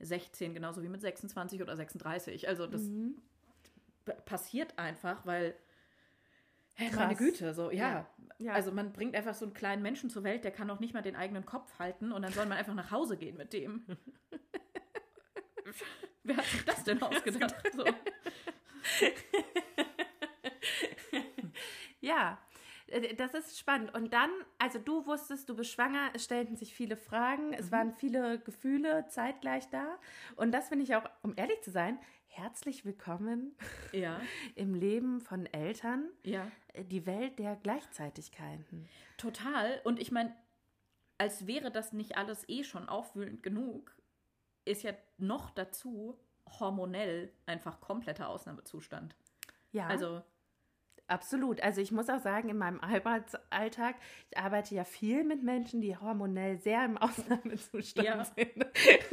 16 0.00 0.54
genauso 0.54 0.82
wie 0.82 0.88
mit 0.88 1.00
26 1.00 1.60
oder 1.62 1.76
36. 1.76 2.48
Also 2.48 2.66
das 2.66 2.82
p- 4.04 4.12
passiert 4.24 4.78
einfach, 4.78 5.26
weil, 5.26 5.54
hey, 6.74 6.90
meine. 6.94 7.14
Güte, 7.16 7.52
so, 7.54 7.70
ja. 7.70 7.90
Ja. 7.90 8.06
Ja. 8.38 8.52
Also 8.54 8.72
man 8.72 8.92
bringt 8.92 9.14
einfach 9.14 9.34
so 9.34 9.44
einen 9.44 9.52
kleinen 9.54 9.82
Menschen 9.82 10.08
zur 10.08 10.24
Welt, 10.24 10.44
der 10.44 10.50
kann 10.50 10.66
noch 10.66 10.80
nicht 10.80 10.94
mal 10.94 11.02
den 11.02 11.16
eigenen 11.16 11.44
Kopf 11.44 11.78
halten 11.78 12.10
und 12.12 12.22
dann 12.22 12.32
soll 12.32 12.46
man 12.46 12.56
einfach 12.56 12.72
nach 12.74 12.90
Hause 12.90 13.16
gehen 13.18 13.36
mit 13.36 13.52
dem. 13.52 13.84
Wer 16.22 16.36
hat 16.38 16.44
sich 16.46 16.64
das 16.64 16.84
denn 16.84 17.02
ausgedacht? 17.02 17.54
So. 17.74 17.84
Ja, 22.00 22.38
das 23.16 23.34
ist 23.34 23.58
spannend. 23.58 23.94
Und 23.94 24.12
dann, 24.12 24.30
also 24.58 24.78
du 24.78 25.06
wusstest, 25.06 25.48
du 25.48 25.54
bist 25.56 25.70
schwanger, 25.70 26.10
es 26.14 26.24
stellten 26.24 26.56
sich 26.56 26.74
viele 26.74 26.96
Fragen, 26.96 27.52
es 27.52 27.70
waren 27.70 27.92
viele 27.94 28.38
Gefühle 28.40 29.06
zeitgleich 29.08 29.68
da. 29.70 29.98
Und 30.36 30.52
das 30.52 30.68
finde 30.68 30.84
ich 30.84 30.94
auch, 30.96 31.08
um 31.22 31.34
ehrlich 31.36 31.60
zu 31.62 31.70
sein, 31.70 31.98
herzlich 32.26 32.84
willkommen 32.84 33.56
Ja, 33.92 34.20
im 34.54 34.74
Leben 34.74 35.20
von 35.20 35.46
Eltern, 35.46 36.08
ja. 36.24 36.50
äh, 36.72 36.84
die 36.84 37.06
Welt 37.06 37.38
der 37.38 37.56
Gleichzeitigkeiten. 37.56 38.88
Total. 39.18 39.80
Und 39.84 40.00
ich 40.00 40.10
meine, 40.10 40.34
als 41.18 41.46
wäre 41.46 41.70
das 41.70 41.92
nicht 41.92 42.16
alles 42.16 42.48
eh 42.48 42.64
schon 42.64 42.88
aufwühlend 42.88 43.42
genug, 43.42 43.94
ist 44.64 44.82
ja 44.82 44.92
noch 45.18 45.50
dazu 45.50 46.18
hormonell 46.58 47.32
einfach 47.46 47.80
kompletter 47.80 48.28
Ausnahmezustand. 48.28 49.14
Ja, 49.72 49.86
Also, 49.86 50.22
absolut. 51.10 51.60
Also 51.62 51.80
ich 51.80 51.92
muss 51.92 52.08
auch 52.08 52.20
sagen, 52.20 52.48
in 52.48 52.58
meinem 52.58 52.80
Arbeitsalltag, 52.80 53.96
ich 54.30 54.38
arbeite 54.38 54.74
ja 54.74 54.84
viel 54.84 55.24
mit 55.24 55.42
Menschen, 55.42 55.80
die 55.80 55.96
hormonell 55.96 56.58
sehr 56.58 56.84
im 56.84 56.96
Ausnahmezustand 56.98 58.06
Ja. 58.06 58.24
sind. 58.24 58.66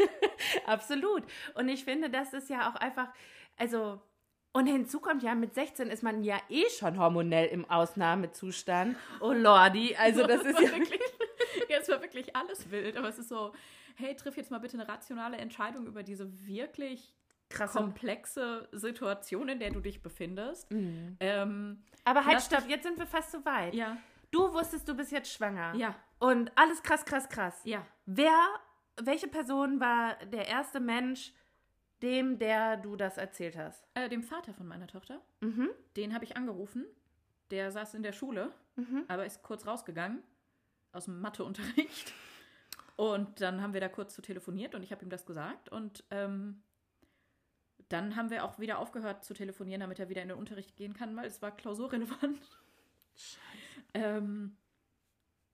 absolut. 0.66 1.24
Und 1.56 1.70
ich 1.70 1.84
finde, 1.84 2.10
das 2.10 2.34
ist 2.34 2.50
ja 2.50 2.70
auch 2.70 2.76
einfach, 2.76 3.08
also 3.58 4.02
und 4.54 4.66
hinzu 4.66 5.00
kommt 5.00 5.22
ja, 5.22 5.36
mit 5.36 5.54
16 5.54 5.90
ist 5.90 6.02
man 6.02 6.24
ja 6.24 6.38
eh 6.50 6.68
schon 6.80 6.98
hormonell 6.98 7.48
im 7.50 7.70
Ausnahmezustand. 7.70 8.96
Oh 9.20 9.32
Lordi, 9.32 9.96
also 9.96 10.26
das 10.26 10.42
ist 10.42 10.60
ja 10.60 10.72
wirklich, 10.72 11.02
ja, 11.70 11.78
es 11.80 11.90
war 11.90 12.02
wirklich 12.02 12.36
alles 12.36 12.72
wild, 12.72 12.98
aber 12.98 13.08
es 13.10 13.20
ist 13.20 13.30
so, 13.30 13.54
hey, 13.98 14.16
triff 14.16 14.36
jetzt 14.36 14.50
mal 14.50 14.58
bitte 14.60 14.78
eine 14.80 14.88
rationale 14.88 15.38
Entscheidung 15.38 15.86
über 15.86 16.02
diese 16.02 16.28
wirklich 16.48 17.14
krass. 17.50 17.74
komplexe 17.74 18.68
Situation, 18.72 19.50
in 19.50 19.60
der 19.60 19.72
du 19.72 19.80
dich 19.80 20.02
befindest. 20.02 20.70
Mhm. 20.72 21.18
Ähm, 21.20 21.84
Aber 22.04 22.26
halt, 22.26 22.42
stopp, 22.42 22.68
jetzt 22.68 22.84
sind 22.84 22.98
wir 23.00 23.08
fast 23.08 23.32
so 23.32 23.44
weit. 23.46 23.74
ja, 23.74 23.98
Du 24.32 24.54
wusstest, 24.54 24.88
du 24.90 24.94
bist 24.96 25.12
jetzt 25.14 25.32
schwanger. 25.32 25.74
ja, 25.76 25.96
Und 26.20 26.52
alles 26.56 26.84
krass, 26.84 27.06
krass, 27.06 27.30
krass. 27.30 27.62
ja. 27.64 27.86
Wer, 28.06 28.38
welche 29.02 29.28
Person 29.30 29.80
war 29.80 30.16
der 30.26 30.48
erste 30.48 30.80
Mensch, 30.82 31.34
dem, 32.02 32.38
der 32.38 32.76
du 32.78 32.96
das 32.98 33.18
erzählt 33.18 33.58
hast? 33.58 33.88
Äh, 33.94 34.10
dem 34.10 34.24
Vater 34.24 34.54
von 34.54 34.68
meiner 34.68 34.88
Tochter. 34.88 35.22
Mhm. 35.40 35.70
Den 35.96 36.14
habe 36.14 36.26
ich 36.26 36.36
angerufen. 36.36 36.86
Der 37.52 37.72
saß 37.72 37.94
in 37.94 38.04
der 38.04 38.12
Schule, 38.12 38.52
Mhm. 38.76 39.06
aber 39.08 39.26
ist 39.26 39.42
kurz 39.44 39.66
rausgegangen 39.66 40.22
aus 40.92 41.06
dem 41.06 41.22
Matheunterricht. 41.22 42.14
Und 42.98 43.42
dann 43.42 43.62
haben 43.62 43.74
wir 43.74 43.82
da 43.82 43.90
kurz 43.90 44.14
zu 44.16 44.22
telefoniert 44.22 44.76
und 44.76 44.84
ich 44.84 44.92
habe 44.92 45.04
ihm 45.06 45.10
das 45.10 45.26
gesagt. 45.26 45.70
Und 45.70 46.04
ähm, 46.12 46.62
dann 47.90 48.16
haben 48.16 48.30
wir 48.30 48.44
auch 48.44 48.60
wieder 48.60 48.80
aufgehört 48.80 49.24
zu 49.24 49.34
telefonieren, 49.34 49.82
damit 49.82 50.00
er 50.00 50.10
wieder 50.10 50.22
in 50.22 50.30
den 50.30 50.38
Unterricht 50.38 50.76
gehen 50.76 50.94
kann, 50.94 51.16
weil 51.16 51.26
es 51.28 51.42
war 51.42 51.52
klausurrelevant. 51.56 52.40
Ähm, 53.94 54.58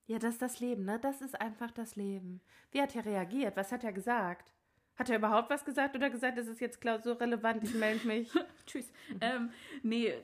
Ja, 0.06 0.20
das 0.20 0.34
ist 0.34 0.42
das 0.42 0.60
Leben, 0.60 0.84
ne? 0.84 1.00
Das 1.00 1.22
ist 1.22 1.40
einfach 1.40 1.72
das 1.72 1.96
Leben. 1.96 2.42
Wie 2.72 2.82
hat 2.82 2.96
er 2.96 3.06
reagiert? 3.06 3.56
Was 3.56 3.72
hat 3.72 3.84
er 3.84 3.94
gesagt? 3.94 4.52
Hat 4.96 5.10
er 5.10 5.16
überhaupt 5.18 5.50
was 5.50 5.64
gesagt 5.66 5.96
oder 5.96 6.10
gesagt, 6.10 6.38
das 6.38 6.48
ist 6.48 6.60
jetzt 6.60 6.82
klausurrelevant, 6.82 7.64
ich 7.64 7.74
melde 7.74 8.06
mich? 8.06 8.30
Tschüss. 8.66 8.92
Ähm, 9.22 9.52
nee, 9.82 10.08
äh, 10.08 10.24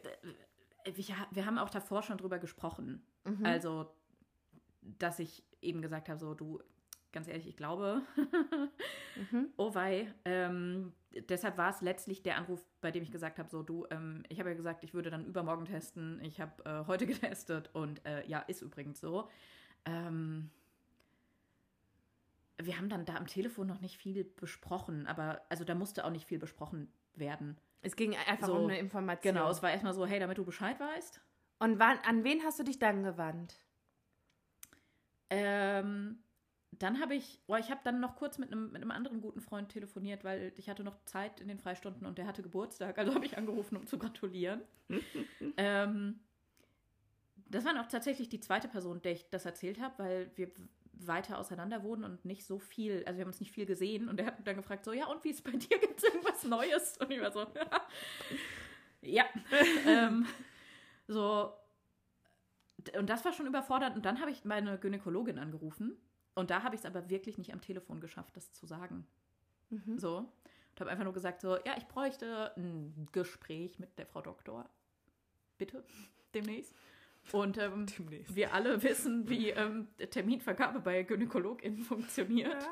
wir, 0.93 1.15
wir 1.31 1.45
haben 1.45 1.57
auch 1.57 1.69
davor 1.69 2.03
schon 2.03 2.17
drüber 2.17 2.39
gesprochen. 2.39 3.01
Mhm. 3.23 3.45
Also, 3.45 3.89
dass 4.81 5.19
ich 5.19 5.43
eben 5.61 5.81
gesagt 5.81 6.09
habe, 6.09 6.19
so, 6.19 6.33
du, 6.33 6.61
ganz 7.11 7.27
ehrlich, 7.27 7.47
ich 7.47 7.57
glaube, 7.57 8.01
Mhm. 9.15 9.47
oh 9.57 9.73
wei. 9.73 10.13
Ähm, 10.25 10.93
deshalb 11.27 11.57
war 11.57 11.69
es 11.69 11.81
letztlich 11.81 12.23
der 12.23 12.37
Anruf, 12.37 12.65
bei 12.81 12.91
dem 12.91 13.03
ich 13.03 13.11
gesagt 13.11 13.39
habe, 13.39 13.49
so, 13.49 13.63
du, 13.63 13.85
ähm, 13.91 14.23
ich 14.29 14.39
habe 14.39 14.49
ja 14.49 14.55
gesagt, 14.55 14.83
ich 14.83 14.93
würde 14.93 15.09
dann 15.09 15.25
übermorgen 15.25 15.65
testen. 15.65 16.21
Ich 16.23 16.39
habe 16.39 16.63
äh, 16.65 16.87
heute 16.87 17.05
getestet 17.07 17.69
und 17.73 18.05
äh, 18.05 18.25
ja, 18.27 18.39
ist 18.39 18.61
übrigens 18.61 18.99
so. 18.99 19.29
Ähm, 19.85 20.49
wir 22.61 22.77
haben 22.77 22.89
dann 22.89 23.05
da 23.05 23.15
am 23.15 23.27
Telefon 23.27 23.67
noch 23.67 23.79
nicht 23.79 23.97
viel 23.97 24.23
besprochen, 24.23 25.07
aber 25.07 25.41
also 25.49 25.63
da 25.63 25.75
musste 25.75 26.03
auch 26.05 26.11
nicht 26.11 26.27
viel 26.27 26.39
besprochen 26.39 26.91
werden. 27.15 27.57
Es 27.81 27.95
ging 27.95 28.15
einfach 28.15 28.47
So, 28.47 28.55
um 28.55 28.63
eine 28.65 28.77
Information. 28.77 29.33
Genau, 29.33 29.49
es 29.49 29.63
war 29.63 29.71
erstmal 29.71 29.93
so, 29.93 30.05
hey, 30.05 30.19
damit 30.19 30.37
du 30.37 30.43
Bescheid 30.43 30.77
weißt. 30.79 31.21
Und 31.59 31.79
wann, 31.79 31.97
an 31.99 32.23
wen 32.23 32.43
hast 32.43 32.59
du 32.59 32.63
dich 32.63 32.79
dann 32.79 33.03
gewandt? 33.03 33.55
Ähm, 35.29 36.19
dann 36.71 37.01
habe 37.01 37.15
ich, 37.15 37.39
oh, 37.47 37.55
ich 37.55 37.71
habe 37.71 37.81
dann 37.83 37.99
noch 37.99 38.15
kurz 38.15 38.37
mit 38.37 38.51
einem, 38.51 38.71
mit 38.71 38.81
einem 38.81 38.91
anderen 38.91 39.21
guten 39.21 39.41
Freund 39.41 39.69
telefoniert, 39.69 40.23
weil 40.23 40.53
ich 40.55 40.69
hatte 40.69 40.83
noch 40.83 41.03
Zeit 41.05 41.39
in 41.39 41.47
den 41.47 41.59
Freistunden 41.59 42.05
und 42.05 42.17
der 42.17 42.27
hatte 42.27 42.43
Geburtstag, 42.43 42.97
also 42.97 43.13
habe 43.13 43.25
ich 43.25 43.37
angerufen, 43.37 43.75
um 43.75 43.87
zu 43.87 43.97
gratulieren. 43.97 44.61
ähm, 45.57 46.19
das 47.49 47.65
war 47.65 47.79
auch 47.81 47.87
tatsächlich 47.87 48.29
die 48.29 48.39
zweite 48.39 48.67
Person, 48.67 49.01
der 49.01 49.13
ich 49.13 49.29
das 49.29 49.45
erzählt 49.45 49.81
habe, 49.81 50.03
weil 50.03 50.31
wir 50.35 50.51
weiter 50.93 51.39
auseinander 51.39 51.83
wohnen 51.83 52.03
und 52.03 52.25
nicht 52.25 52.45
so 52.45 52.59
viel, 52.59 53.03
also 53.05 53.17
wir 53.17 53.21
haben 53.23 53.31
uns 53.31 53.39
nicht 53.39 53.53
viel 53.53 53.65
gesehen 53.65 54.07
und 54.09 54.17
der 54.17 54.27
hat 54.27 54.45
dann 54.45 54.57
gefragt, 54.57 54.85
so, 54.85 54.93
ja, 54.93 55.07
und 55.07 55.23
wie 55.23 55.29
ist 55.29 55.37
es 55.37 55.41
bei 55.41 55.57
dir? 55.57 55.79
Gibt 55.79 55.97
es 55.97 56.03
irgendwas 56.03 56.43
Neues? 56.43 56.97
Und 56.97 57.11
ich 57.11 57.21
war 57.21 57.31
so, 57.31 57.47
ja. 59.01 59.25
ähm, 59.87 60.27
so, 61.07 61.53
und 62.97 63.09
das 63.09 63.25
war 63.25 63.33
schon 63.33 63.47
überfordernd. 63.47 63.95
Und 63.95 64.05
dann 64.05 64.21
habe 64.21 64.31
ich 64.31 64.45
meine 64.45 64.77
Gynäkologin 64.77 65.39
angerufen. 65.39 65.97
Und 66.35 66.51
da 66.51 66.63
habe 66.63 66.75
ich 66.75 66.81
es 66.81 66.85
aber 66.85 67.09
wirklich 67.09 67.37
nicht 67.37 67.53
am 67.53 67.61
Telefon 67.61 67.99
geschafft, 67.99 68.35
das 68.37 68.53
zu 68.53 68.65
sagen. 68.65 69.05
Mhm. 69.69 69.97
So. 69.97 70.17
Und 70.17 70.79
habe 70.79 70.91
einfach 70.91 71.03
nur 71.03 71.13
gesagt, 71.13 71.41
so, 71.41 71.57
ja, 71.65 71.75
ich 71.77 71.87
bräuchte 71.87 72.53
ein 72.55 73.07
Gespräch 73.11 73.79
mit 73.79 73.97
der 73.97 74.05
Frau 74.05 74.21
Doktor. 74.21 74.69
Bitte, 75.57 75.83
demnächst. 76.33 76.73
Und 77.31 77.57
ähm, 77.57 77.85
Demnächst. 77.97 78.35
wir 78.35 78.53
alle 78.53 78.81
wissen, 78.81 79.29
wie 79.29 79.49
ähm, 79.49 79.87
Terminvergabe 79.97 80.79
bei 80.79 81.03
GynäkologInnen 81.03 81.83
funktioniert. 81.83 82.67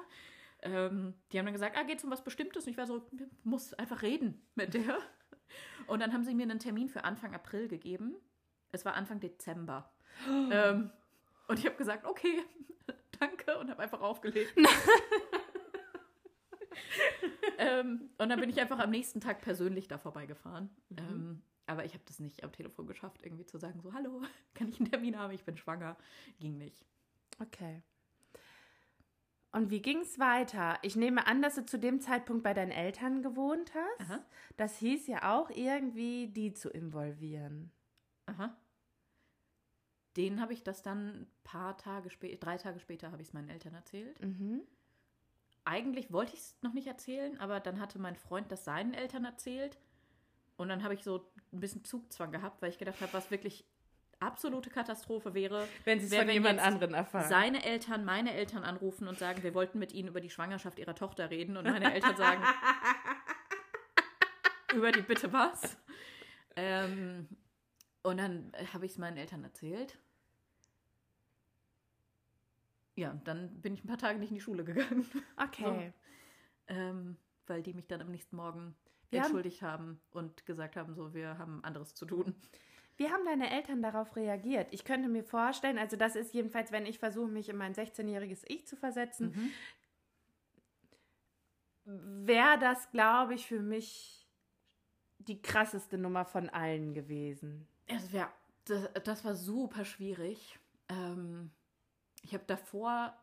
Ähm, 0.61 1.13
die 1.31 1.37
haben 1.37 1.45
dann 1.45 1.53
gesagt, 1.53 1.77
ah, 1.77 1.83
geht 1.83 1.99
es 1.99 2.03
um 2.03 2.11
was 2.11 2.23
Bestimmtes? 2.23 2.65
Und 2.65 2.71
ich 2.71 2.77
war 2.77 2.87
so, 2.87 3.05
muss 3.43 3.73
einfach 3.73 4.01
reden 4.01 4.41
mit 4.55 4.73
der. 4.73 4.97
Und 5.87 6.01
dann 6.01 6.13
haben 6.13 6.23
sie 6.23 6.33
mir 6.33 6.43
einen 6.43 6.59
Termin 6.59 6.89
für 6.89 7.03
Anfang 7.03 7.33
April 7.33 7.67
gegeben. 7.67 8.15
Es 8.71 8.83
war 8.83 8.95
Anfang 8.95 9.19
Dezember. 9.19 9.91
ähm, 10.51 10.91
und 11.47 11.59
ich 11.59 11.65
habe 11.65 11.77
gesagt, 11.77 12.03
okay, 12.03 12.43
danke, 13.19 13.57
und 13.57 13.69
habe 13.69 13.83
einfach 13.83 14.01
aufgelegt. 14.01 14.53
ähm, 17.57 18.09
und 18.17 18.29
dann 18.29 18.39
bin 18.39 18.49
ich 18.49 18.59
einfach 18.59 18.79
am 18.79 18.89
nächsten 18.89 19.21
Tag 19.21 19.41
persönlich 19.41 19.87
da 19.87 19.97
vorbeigefahren. 19.97 20.69
Ähm, 20.97 21.41
aber 21.65 21.85
ich 21.85 21.93
habe 21.93 22.03
das 22.05 22.19
nicht 22.19 22.43
am 22.43 22.51
Telefon 22.51 22.87
geschafft, 22.87 23.21
irgendwie 23.23 23.45
zu 23.45 23.57
sagen, 23.57 23.81
so, 23.81 23.93
hallo, 23.93 24.21
kann 24.53 24.69
ich 24.69 24.79
einen 24.79 24.89
Termin 24.89 25.17
haben? 25.17 25.33
Ich 25.33 25.43
bin 25.43 25.57
schwanger. 25.57 25.97
Ging 26.39 26.57
nicht. 26.57 26.85
Okay. 27.39 27.83
Und 29.51 29.69
wie 29.69 29.81
ging 29.81 30.01
es 30.01 30.19
weiter? 30.19 30.77
Ich 30.81 30.95
nehme 30.95 31.25
an, 31.25 31.41
dass 31.41 31.55
du 31.55 31.65
zu 31.65 31.79
dem 31.79 31.99
Zeitpunkt 31.99 32.43
bei 32.43 32.53
deinen 32.53 32.71
Eltern 32.71 33.21
gewohnt 33.21 33.71
hast. 33.73 34.09
Aha. 34.09 34.25
Das 34.55 34.77
hieß 34.77 35.07
ja 35.07 35.35
auch 35.35 35.49
irgendwie, 35.49 36.27
die 36.27 36.53
zu 36.53 36.69
involvieren. 36.69 37.71
Aha. 38.27 38.55
Den 40.17 40.41
habe 40.41 40.53
ich 40.53 40.63
das 40.63 40.81
dann 40.81 41.21
ein 41.21 41.27
paar 41.43 41.77
Tage 41.77 42.09
später, 42.09 42.37
drei 42.37 42.57
Tage 42.57 42.79
später 42.79 43.11
habe 43.11 43.21
ich 43.21 43.29
es 43.29 43.33
meinen 43.33 43.49
Eltern 43.49 43.75
erzählt. 43.75 44.19
Mhm. 44.21 44.61
Eigentlich 45.63 46.11
wollte 46.11 46.33
ich 46.33 46.39
es 46.39 46.57
noch 46.61 46.73
nicht 46.73 46.87
erzählen, 46.87 47.39
aber 47.39 47.59
dann 47.59 47.79
hatte 47.79 47.99
mein 47.99 48.15
Freund 48.15 48.51
das 48.51 48.65
seinen 48.65 48.93
Eltern 48.93 49.25
erzählt. 49.25 49.77
Und 50.55 50.69
dann 50.69 50.83
habe 50.83 50.95
ich 50.95 51.03
so 51.03 51.29
ein 51.53 51.59
bisschen 51.59 51.83
Zugzwang 51.83 52.31
gehabt, 52.31 52.61
weil 52.61 52.71
ich 52.71 52.79
gedacht 52.79 52.99
habe, 53.01 53.13
was 53.13 53.29
wirklich 53.29 53.65
absolute 54.19 54.71
Katastrophe 54.71 55.35
wäre, 55.35 55.67
Wenn 55.83 55.99
sie 55.99 56.07
es 56.07 56.15
von 56.15 56.29
jemand 56.29 56.59
anderen 56.59 56.95
erfahren. 56.95 57.29
seine 57.29 57.63
Eltern 57.63 58.03
meine 58.03 58.33
Eltern 58.33 58.63
anrufen 58.63 59.07
und 59.07 59.19
sagen, 59.19 59.43
wir 59.43 59.53
wollten 59.53 59.77
mit 59.77 59.93
ihnen 59.93 60.07
über 60.07 60.21
die 60.21 60.31
Schwangerschaft 60.31 60.79
ihrer 60.79 60.95
Tochter 60.95 61.29
reden. 61.29 61.57
Und 61.57 61.65
meine 61.65 61.93
Eltern 61.93 62.17
sagen, 62.17 62.41
über 64.73 64.91
die 64.91 65.01
bitte 65.01 65.31
was? 65.31 65.77
Ähm, 66.55 67.27
und 68.01 68.17
dann 68.17 68.51
habe 68.73 68.85
ich 68.85 68.93
es 68.93 68.97
meinen 68.97 69.17
Eltern 69.17 69.43
erzählt. 69.43 69.99
Ja, 72.97 73.13
dann 73.23 73.61
bin 73.61 73.73
ich 73.75 73.83
ein 73.83 73.87
paar 73.87 73.97
Tage 73.99 74.17
nicht 74.19 74.31
in 74.31 74.35
die 74.35 74.41
Schule 74.41 74.63
gegangen, 74.65 75.05
Okay. 75.37 75.93
ähm, 76.67 77.15
weil 77.45 77.61
die 77.61 77.73
mich 77.73 77.87
dann 77.87 78.01
am 78.01 78.09
nächsten 78.11 78.35
Morgen 78.35 78.75
Wir 79.11 79.19
haben- 79.19 79.27
entschuldigt 79.27 79.61
haben 79.61 80.01
und 80.11 80.45
gesagt 80.47 80.75
haben, 80.75 80.93
so, 80.95 81.13
wir 81.13 81.37
haben 81.37 81.63
anderes 81.63 81.93
zu 81.93 82.05
tun. 82.05 82.35
Wie 82.97 83.07
haben 83.09 83.23
deine 83.25 83.51
Eltern 83.51 83.83
darauf 83.83 84.15
reagiert? 84.15 84.69
Ich 84.71 84.83
könnte 84.83 85.07
mir 85.09 85.23
vorstellen, 85.23 85.77
also 85.77 85.95
das 85.95 86.15
ist 86.15 86.33
jedenfalls, 86.33 86.71
wenn 86.71 86.87
ich 86.87 86.97
versuche, 86.97 87.27
mich 87.29 87.47
in 87.49 87.55
mein 87.55 87.75
16-jähriges 87.75 88.43
Ich 88.47 88.65
zu 88.65 88.75
versetzen, 88.75 89.51
Mhm. 91.85 92.25
wäre 92.25 92.57
das, 92.59 92.89
glaube 92.91 93.35
ich, 93.35 93.45
für 93.45 93.61
mich 93.61 94.27
die 95.19 95.41
krasseste 95.41 95.97
Nummer 95.97 96.25
von 96.25 96.49
allen 96.49 96.93
gewesen. 96.93 97.67
Es 97.85 98.11
wär, 98.11 98.31
das, 98.65 98.89
das 99.03 99.23
war 99.23 99.35
super 99.35 99.85
schwierig. 99.85 100.57
Ähm, 100.89 101.51
ich 102.23 102.33
habe 102.33 102.43
davor, 102.47 103.13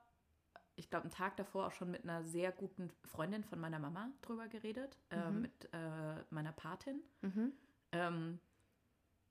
ich 0.77 0.91
glaube, 0.91 1.05
einen 1.05 1.13
Tag 1.13 1.37
davor 1.37 1.67
auch 1.67 1.73
schon 1.73 1.91
mit 1.91 2.05
einer 2.05 2.25
sehr 2.25 2.53
guten 2.53 2.91
Freundin 3.05 3.45
von 3.45 3.61
meiner 3.61 3.79
Mama 3.79 4.11
drüber 4.23 4.49
geredet, 4.49 4.97
äh, 5.11 5.31
Mhm. 5.31 5.43
mit 5.43 5.69
äh, 5.73 6.23
meiner 6.31 6.53
Patin. 6.53 7.01
Mhm. 7.23 7.53
Ähm, 7.93 8.39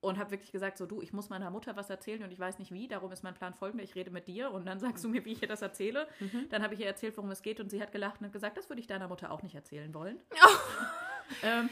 und 0.02 0.17
habe 0.19 0.32
wirklich 0.32 0.52
gesagt, 0.52 0.78
so 0.78 0.86
du, 0.86 1.02
ich 1.02 1.13
muss 1.13 1.30
meiner 1.30 1.49
Mutter 1.49 1.78
was 1.78 1.89
erzählen 1.89 2.23
und 2.23 2.32
ich 2.32 2.39
weiß 2.39 2.60
nicht 2.60 2.73
wie, 2.73 2.89
darum 2.89 3.10
ist 3.13 3.23
mein 3.23 3.34
Plan 3.36 3.54
folgender, 3.54 3.86
ich 3.86 3.95
rede 3.95 4.12
mit 4.12 4.28
dir 4.28 4.52
und 4.52 4.65
dann 4.65 4.78
sagst 4.80 5.02
du 5.06 5.08
mir, 5.08 5.23
wie 5.23 5.32
ich 5.32 5.41
ihr 5.41 5.47
das 5.47 5.62
erzähle. 5.62 6.08
Mhm. 6.19 6.49
Dann 6.49 6.62
habe 6.62 6.73
ich 6.73 6.82
ihr 6.82 6.88
erzählt, 6.88 7.15
worum 7.15 7.32
es 7.32 7.41
geht 7.41 7.62
und 7.62 7.69
sie 7.69 7.82
hat 7.82 7.93
gelacht 7.93 8.21
und 8.21 8.32
gesagt, 8.34 8.58
das 8.58 8.69
würde 8.69 8.82
ich 8.82 8.88
deiner 8.88 9.08
Mutter 9.08 9.32
auch 9.32 9.41
nicht 9.43 9.56
erzählen 9.56 9.93
wollen. 9.93 10.19
ähm, 11.43 11.69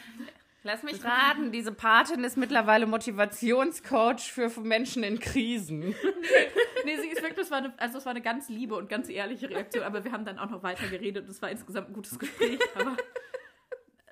Lass 0.63 0.83
mich 0.83 1.03
raten, 1.03 1.51
diese 1.51 1.71
Patin 1.73 2.23
ist 2.23 2.37
mittlerweile 2.37 2.85
Motivationscoach 2.85 4.31
für 4.31 4.47
Menschen 4.61 5.03
in 5.03 5.19
Krisen. 5.19 5.93
nee, 6.85 6.97
sie 6.97 7.07
ist 7.07 7.21
wirklich, 7.21 7.35
das 7.35 7.51
war 7.51 7.59
eine, 7.59 7.79
also 7.79 7.97
es 7.97 8.05
war 8.05 8.11
eine 8.11 8.21
ganz 8.21 8.49
liebe 8.49 8.75
und 8.75 8.89
ganz 8.89 9.09
ehrliche 9.09 9.49
Reaktion, 9.49 9.83
aber 9.83 10.03
wir 10.03 10.11
haben 10.11 10.25
dann 10.25 10.39
auch 10.39 10.49
noch 10.49 10.63
weiter 10.63 10.87
geredet 10.87 11.23
und 11.25 11.29
es 11.29 11.41
war 11.41 11.49
insgesamt 11.49 11.89
ein 11.89 11.93
gutes 11.93 12.17
Gespräch, 12.19 12.59
aber 12.75 12.97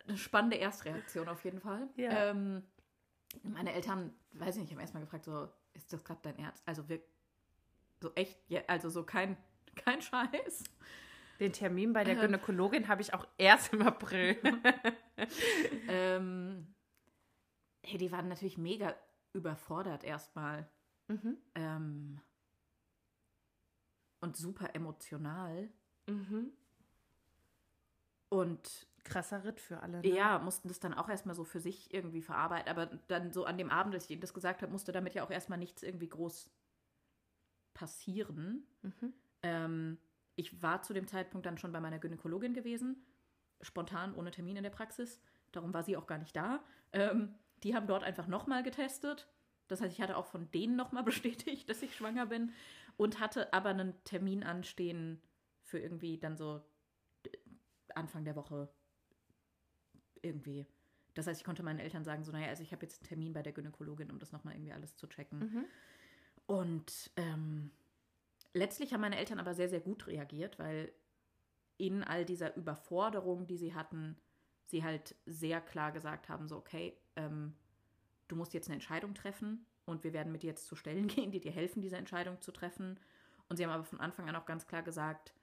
eine 0.08 0.18
spannende 0.18 0.58
Erstreaktion 0.58 1.28
auf 1.28 1.44
jeden 1.44 1.60
Fall. 1.60 1.88
Ja. 1.96 2.32
Ähm, 2.32 2.64
meine 3.44 3.74
Eltern, 3.74 4.14
weiß 4.34 4.56
ich 4.56 4.62
nicht, 4.64 4.72
haben 4.72 4.80
erstmal 4.80 5.04
gefragt, 5.04 5.26
so, 5.26 5.50
ist 5.74 5.94
das 5.94 6.04
gerade 6.04 6.20
dein 6.24 6.40
Ernst? 6.40 6.64
Also 6.66 6.88
wir, 6.90 7.02
so 8.02 8.12
echt, 8.16 8.40
ja, 8.48 8.62
also 8.68 8.90
so 8.90 9.04
kein, 9.04 9.38
kein 9.76 10.02
Scheiß. 10.02 10.64
Den 11.40 11.54
Termin 11.54 11.94
bei 11.94 12.04
der 12.04 12.16
Ähm. 12.16 12.22
Gynäkologin 12.22 12.88
habe 12.88 13.02
ich 13.02 13.14
auch 13.14 13.26
erst 13.38 13.74
im 13.74 13.82
April. 13.82 14.38
ähm, 15.88 16.68
hey, 17.82 17.98
die 17.98 18.12
waren 18.12 18.28
natürlich 18.28 18.58
mega 18.58 18.96
überfordert 19.34 20.04
erstmal. 20.04 20.68
Mhm. 21.08 21.38
Ähm, 21.56 22.22
und 24.22 24.38
super 24.38 24.76
emotional. 24.76 25.70
Mhm. 26.08 26.52
Und 28.30 28.88
Krasser 29.04 29.44
Ritt 29.44 29.60
für 29.60 29.82
alle. 29.82 30.02
Ne? 30.02 30.08
ja, 30.08 30.40
mussten 30.40 30.68
das 30.68 30.80
dann 30.80 30.94
auch 30.94 31.10
erstmal 31.10 31.36
so 31.36 31.44
für 31.44 31.60
sich 31.60 31.94
irgendwie 31.94 32.22
verarbeiten. 32.22 32.70
Aber 32.70 32.86
dann 33.08 33.32
so 33.32 33.46
an 33.46 33.58
dem 33.58 33.70
Abend, 33.70 33.96
als 33.96 34.06
ich 34.06 34.12
ihnen 34.12 34.22
das 34.22 34.34
gesagt 34.34 34.62
habe, 34.62 34.72
musste 34.72 34.92
damit 34.92 35.16
ja 35.16 35.24
auch 35.24 35.32
erstmal 35.32 35.58
nichts 35.58 35.82
irgendwie 35.84 36.10
groß 36.10 36.50
passieren. 37.74 38.68
Mhm. 38.82 39.14
Ähm, 39.42 39.98
ich 40.36 40.62
war 40.62 40.82
zu 40.84 40.94
dem 40.94 41.08
Zeitpunkt 41.08 41.46
dann 41.46 41.58
schon 41.58 41.72
bei 41.72 41.80
meiner 41.80 42.00
Gynäkologin 42.00 42.54
gewesen 42.54 43.04
spontan 43.62 44.16
ohne 44.16 44.32
Termin 44.32 44.58
in 44.58 44.64
der 44.64 44.70
Praxis. 44.70 45.20
Darum 45.52 45.74
war 45.74 45.84
sie 45.84 45.98
auch 45.98 46.08
gar 46.08 46.18
nicht 46.18 46.36
da. 46.36 46.64
Ähm, 46.94 47.36
die 47.64 47.76
haben 47.76 47.88
dort 47.88 48.04
einfach 48.04 48.28
nochmal 48.28 48.64
getestet. 48.64 49.28
Das 49.70 49.80
heißt, 49.82 49.94
ich 49.94 50.02
hatte 50.02 50.18
auch 50.18 50.26
von 50.26 50.52
denen 50.52 50.76
nochmal 50.76 51.04
bestätigt, 51.06 51.70
dass 51.70 51.82
ich 51.82 51.96
schwanger 51.96 52.26
bin 52.26 52.52
und 52.98 53.20
hatte 53.20 53.54
aber 53.54 53.70
einen 53.70 54.04
Termin 54.04 54.44
anstehen 54.44 55.22
für 55.64 55.80
irgendwie 55.80 56.18
dann 56.18 56.36
so 56.36 56.62
äh, 57.26 57.30
Anfang 57.96 58.26
der 58.26 58.36
Woche 58.36 58.70
irgendwie. 60.22 60.66
Das 61.14 61.28
heißt, 61.28 61.40
ich 61.40 61.46
konnte 61.46 61.64
meinen 61.64 61.80
Eltern 61.80 62.04
sagen, 62.04 62.24
so, 62.24 62.32
naja, 62.32 62.48
also 62.48 62.64
ich 62.64 62.72
habe 62.72 62.86
jetzt 62.86 63.02
einen 63.02 63.08
Termin 63.08 63.34
bei 63.34 63.42
der 63.42 63.54
Gynäkologin, 63.54 64.12
um 64.12 64.20
das 64.20 64.32
nochmal 64.32 64.56
irgendwie 64.56 64.74
alles 64.74 64.96
zu 64.96 65.08
checken. 65.08 65.40
Mhm. 65.40 65.66
Und 66.46 67.12
ähm, 67.16 67.72
letztlich 68.54 68.94
haben 68.94 69.02
meine 69.02 69.18
Eltern 69.18 69.40
aber 69.40 69.54
sehr, 69.54 69.70
sehr 69.70 69.82
gut 69.82 70.08
reagiert, 70.08 70.60
weil 70.60 70.92
in 71.78 72.04
all 72.04 72.26
dieser 72.26 72.56
Überforderung, 72.56 73.48
die 73.48 73.58
sie 73.58 73.74
hatten, 73.74 74.18
sie 74.66 74.84
halt 74.84 75.16
sehr 75.26 75.62
klar 75.62 75.92
gesagt 75.92 76.30
haben, 76.30 76.48
so, 76.48 76.58
okay, 76.58 76.98
ähm, 77.16 77.56
du 78.30 78.36
musst 78.38 78.54
jetzt 78.54 78.68
eine 78.68 78.76
Entscheidung 78.76 79.14
treffen 79.14 79.66
und 79.86 80.04
wir 80.06 80.14
werden 80.14 80.32
mit 80.32 80.44
dir 80.44 80.48
jetzt 80.48 80.68
zu 80.68 80.76
Stellen 80.76 81.08
gehen, 81.08 81.32
die 81.32 81.42
dir 81.42 81.52
helfen, 81.52 81.82
diese 81.82 81.98
Entscheidung 81.98 82.40
zu 82.42 82.52
treffen. 82.52 82.98
Und 83.50 83.58
sie 83.58 83.66
haben 83.66 83.72
aber 83.72 83.84
von 83.84 84.00
Anfang 84.00 84.30
an 84.30 84.36
auch 84.36 84.46
ganz 84.46 84.68
klar 84.68 84.84
gesagt, 84.84 85.34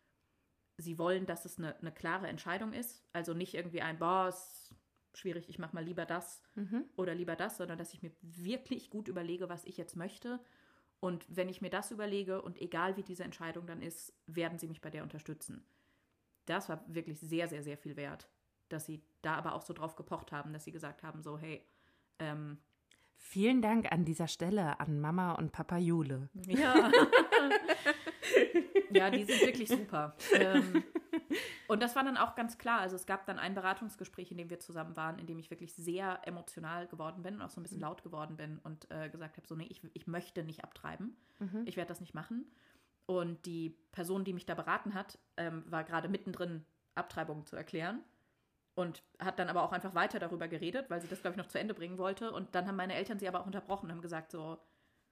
sie 0.79 0.99
wollen, 0.99 1.27
dass 1.27 1.45
es 1.45 1.59
eine, 1.59 1.77
eine 1.77 1.93
klare 1.93 2.29
Entscheidung 2.29 2.73
ist. 2.73 3.05
Also 3.13 3.35
nicht 3.35 3.55
irgendwie 3.55 3.83
ein, 3.83 3.99
boah, 3.99 4.29
ist 4.29 4.75
schwierig, 5.15 5.49
ich 5.49 5.59
mache 5.59 5.75
mal 5.75 5.85
lieber 5.85 6.07
das 6.07 6.43
Mhm. 6.55 6.85
oder 6.97 7.15
lieber 7.15 7.37
das, 7.37 7.57
sondern 7.57 7.79
dass 7.79 7.95
ich 7.95 8.03
mir 8.03 8.13
wirklich 8.21 8.91
gut 8.91 9.09
überlege, 9.09 9.49
was 9.49 9.65
ich 9.65 9.77
jetzt 9.77 9.97
möchte. 9.97 10.41
Und 11.01 11.27
wenn 11.29 11.49
ich 11.49 11.61
mir 11.61 11.71
das 11.71 11.91
überlege 11.91 12.43
und 12.43 12.61
egal 12.61 12.97
wie 12.97 13.03
diese 13.03 13.25
Entscheidung 13.25 13.67
dann 13.67 13.83
ist, 13.83 14.13
werden 14.27 14.59
sie 14.59 14.69
mich 14.69 14.81
bei 14.81 14.91
der 14.91 15.03
unterstützen. 15.03 15.65
Das 16.47 16.69
war 16.69 16.85
wirklich 16.87 17.19
sehr, 17.19 17.49
sehr, 17.49 17.63
sehr 17.63 17.77
viel 17.77 17.97
wert, 17.97 18.29
dass 18.69 18.87
sie 18.87 19.03
da 19.23 19.35
aber 19.35 19.55
auch 19.55 19.63
so 19.63 19.73
drauf 19.75 19.97
gepocht 19.97 20.33
haben, 20.33 20.53
dass 20.53 20.65
sie 20.65 20.73
gesagt 20.73 21.03
haben, 21.03 21.23
so, 21.23 21.39
hey, 21.39 21.67
ähm, 22.19 22.59
Vielen 23.17 23.63
Dank 23.63 23.91
an 23.93 24.05
dieser 24.05 24.29
Stelle 24.29 24.79
an 24.81 25.01
Mama 25.01 25.33
und 25.33 25.53
Papa 25.53 25.79
Jule. 25.79 26.29
Ja. 26.47 26.91
ja, 28.91 29.11
die 29.11 29.25
sind 29.25 29.41
wirklich 29.43 29.69
super. 29.69 30.17
Ähm, 30.33 30.85
und 31.69 31.83
das 31.83 31.97
war 31.97 32.05
dann 32.05 32.17
auch 32.17 32.35
ganz 32.35 32.59
klar. 32.59 32.81
Also 32.81 32.97
es 32.97 33.07
gab 33.07 33.27
dann 33.27 33.39
ein 33.39 33.55
Beratungsgespräch, 33.55 34.31
in 34.31 34.39
dem 34.39 34.51
wir 34.51 34.61
zusammen 34.61 34.97
waren, 34.97 35.19
in 35.19 35.27
dem 35.27 35.39
ich 35.39 35.51
wirklich 35.51 35.75
sehr 35.75 36.21
emotional 36.25 36.87
geworden 36.87 37.23
bin 37.23 37.37
und 37.37 37.43
auch 37.43 37.51
so 37.51 37.61
ein 37.61 37.63
bisschen 37.63 37.81
laut 37.81 38.03
geworden 38.03 38.37
bin 38.37 38.59
und 38.59 38.91
äh, 38.91 39.09
gesagt 39.09 39.37
habe, 39.37 39.47
so, 39.47 39.55
nee, 39.55 39.67
ich, 39.69 39.83
ich 39.93 40.07
möchte 40.07 40.45
nicht 40.45 40.63
abtreiben. 40.65 41.17
Ich 41.67 41.77
werde 41.77 41.89
das 41.89 42.01
nicht 42.01 42.15
machen. 42.15 42.47
Und 43.07 43.47
die 43.47 43.77
Person, 43.93 44.25
die 44.25 44.33
mich 44.33 44.47
da 44.47 44.55
beraten 44.55 44.95
hat, 44.95 45.19
ähm, 45.37 45.65
war 45.67 45.85
gerade 45.85 46.09
mittendrin, 46.09 46.65
Abtreibungen 46.95 47.45
zu 47.45 47.57
erklären. 47.57 48.03
Und 48.77 49.03
hat 49.19 49.39
dann 49.39 49.49
aber 49.49 49.63
auch 49.63 49.73
einfach 49.73 49.95
weiter 49.95 50.19
darüber 50.19 50.47
geredet, 50.49 50.89
weil 50.91 51.01
sie 51.01 51.09
das, 51.09 51.23
glaube 51.23 51.33
ich, 51.33 51.39
noch 51.39 51.49
zu 51.49 51.59
Ende 51.59 51.75
bringen 51.75 51.99
wollte. 51.99 52.31
Und 52.31 52.55
dann 52.55 52.69
haben 52.69 52.77
meine 52.77 52.95
Eltern 52.95 53.19
sie 53.19 53.27
aber 53.27 53.41
auch 53.41 53.47
unterbrochen 53.47 53.87
und 53.87 53.93
haben 53.93 54.03
gesagt, 54.03 54.31
so, 54.31 54.59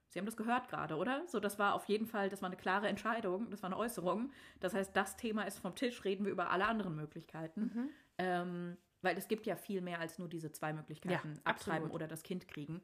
Sie 0.09 0.19
haben 0.19 0.27
das 0.27 0.37
gehört 0.37 0.69
gerade, 0.69 0.95
oder? 0.95 1.27
So, 1.27 1.41
das 1.41 1.59
war 1.59 1.73
auf 1.73 1.89
jeden 1.89 2.05
Fall, 2.05 2.29
das 2.29 2.41
war 2.41 2.47
eine 2.47 2.55
klare 2.55 2.87
Entscheidung, 2.87 3.49
das 3.49 3.63
war 3.63 3.67
eine 3.69 3.77
Äußerung. 3.77 4.31
Das 4.61 4.73
heißt, 4.73 4.95
das 4.95 5.17
Thema 5.17 5.43
ist 5.43 5.59
vom 5.59 5.75
Tisch, 5.75 6.05
reden 6.05 6.23
wir 6.23 6.31
über 6.31 6.51
alle 6.51 6.67
anderen 6.67 6.95
Möglichkeiten. 6.95 7.91
Ähm, 8.17 8.77
weil 9.01 9.17
es 9.17 9.27
gibt 9.27 9.45
ja 9.45 9.57
viel 9.57 9.81
mehr 9.81 9.99
als 9.99 10.17
nur 10.17 10.29
diese 10.29 10.51
zwei 10.53 10.71
Möglichkeiten, 10.71 11.33
Ja, 11.33 11.41
abtreiben 11.43 11.91
oder 11.91 12.07
das 12.07 12.23
Kind 12.23 12.47
kriegen. 12.47 12.81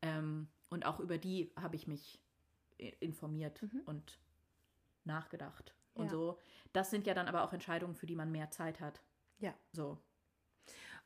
Ähm, 0.00 0.48
und 0.70 0.86
auch 0.86 1.00
über 1.00 1.18
die 1.18 1.52
habe 1.60 1.76
ich 1.76 1.86
mich 1.86 2.22
informiert 3.00 3.62
und 3.84 4.18
nachgedacht. 5.04 5.74
Und 5.92 6.06
Ja. 6.06 6.10
so, 6.12 6.38
das 6.72 6.90
sind 6.90 7.06
ja 7.06 7.12
dann 7.12 7.28
aber 7.28 7.42
auch 7.42 7.52
Entscheidungen, 7.52 7.94
für 7.94 8.06
die 8.06 8.16
man 8.16 8.32
mehr 8.32 8.50
Zeit 8.50 8.80
hat. 8.80 9.02
Ja. 9.38 9.54
So. 9.72 9.98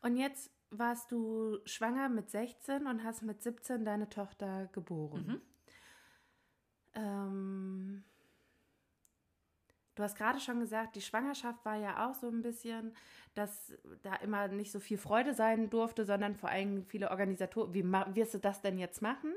Und 0.04 0.18
jetzt 0.18 0.50
warst 0.70 1.10
du 1.12 1.58
schwanger 1.64 2.10
mit 2.10 2.28
16 2.28 2.86
und 2.86 3.02
hast 3.04 3.22
mit 3.22 3.42
17 3.42 3.86
deine 3.86 4.10
Tochter 4.10 4.68
geboren. 4.72 5.24
Mhm. 5.26 5.42
Ähm, 6.94 8.04
du 9.94 10.02
hast 10.02 10.18
gerade 10.18 10.40
schon 10.40 10.60
gesagt, 10.60 10.94
die 10.96 11.00
Schwangerschaft 11.00 11.64
war 11.64 11.76
ja 11.76 12.06
auch 12.06 12.14
so 12.14 12.28
ein 12.28 12.42
bisschen, 12.42 12.94
dass 13.34 13.72
da 14.02 14.16
immer 14.16 14.48
nicht 14.48 14.72
so 14.72 14.78
viel 14.78 14.98
Freude 14.98 15.32
sein 15.32 15.70
durfte, 15.70 16.04
sondern 16.04 16.36
vor 16.36 16.50
allem 16.50 16.84
viele 16.84 17.10
Organisatoren. 17.10 17.72
Wie 17.72 17.82
wirst 18.14 18.34
du 18.34 18.38
das 18.38 18.60
denn 18.60 18.76
jetzt 18.76 19.00
machen? 19.00 19.32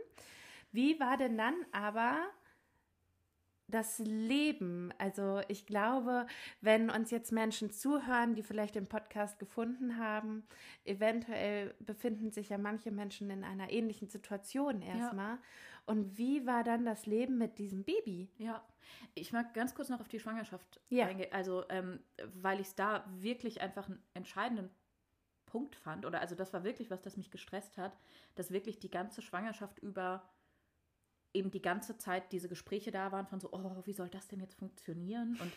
Wie 0.73 0.99
war 0.99 1.15
denn 1.15 1.37
dann 1.37 1.55
aber 1.71 2.17
das 3.67 3.99
Leben? 3.99 4.93
Also 4.97 5.41
ich 5.47 5.65
glaube, 5.65 6.25
wenn 6.61 6.89
uns 6.89 7.11
jetzt 7.11 7.31
Menschen 7.31 7.71
zuhören, 7.71 8.33
die 8.33 8.43
vielleicht 8.43 8.75
den 8.75 8.87
Podcast 8.87 9.39
gefunden 9.39 9.97
haben, 9.97 10.47
eventuell 10.85 11.75
befinden 11.79 12.31
sich 12.31 12.49
ja 12.49 12.57
manche 12.57 12.91
Menschen 12.91 13.29
in 13.29 13.43
einer 13.43 13.71
ähnlichen 13.71 14.07
Situation 14.09 14.81
erstmal. 14.81 15.37
Und 15.85 16.17
wie 16.17 16.45
war 16.45 16.63
dann 16.63 16.85
das 16.85 17.05
Leben 17.05 17.37
mit 17.37 17.59
diesem 17.59 17.83
Baby? 17.83 18.29
Ja, 18.37 18.65
ich 19.15 19.31
mag 19.33 19.53
ganz 19.53 19.73
kurz 19.75 19.89
noch 19.89 19.99
auf 20.01 20.07
die 20.07 20.19
Schwangerschaft 20.19 20.81
Ja. 20.89 21.05
eingehen. 21.07 21.31
Also, 21.31 21.63
ähm, 21.69 21.99
weil 22.35 22.59
ich 22.59 22.67
es 22.67 22.75
da 22.75 23.05
wirklich 23.19 23.61
einfach 23.61 23.87
einen 23.87 24.01
entscheidenden 24.13 24.69
Punkt 25.45 25.75
fand, 25.75 26.05
oder 26.05 26.19
also 26.19 26.35
das 26.35 26.53
war 26.53 26.63
wirklich 26.63 26.91
was, 26.91 27.01
das 27.01 27.15
mich 27.17 27.31
gestresst 27.31 27.77
hat, 27.77 27.97
dass 28.35 28.51
wirklich 28.51 28.79
die 28.79 28.89
ganze 28.91 29.21
Schwangerschaft 29.21 29.79
über 29.79 30.27
eben 31.33 31.51
die 31.51 31.61
ganze 31.61 31.97
Zeit 31.97 32.31
diese 32.31 32.49
Gespräche 32.49 32.91
da 32.91 33.11
waren 33.11 33.27
von 33.27 33.39
so, 33.39 33.49
oh, 33.51 33.81
wie 33.85 33.93
soll 33.93 34.09
das 34.09 34.27
denn 34.27 34.39
jetzt 34.39 34.55
funktionieren? 34.55 35.37
Und 35.41 35.53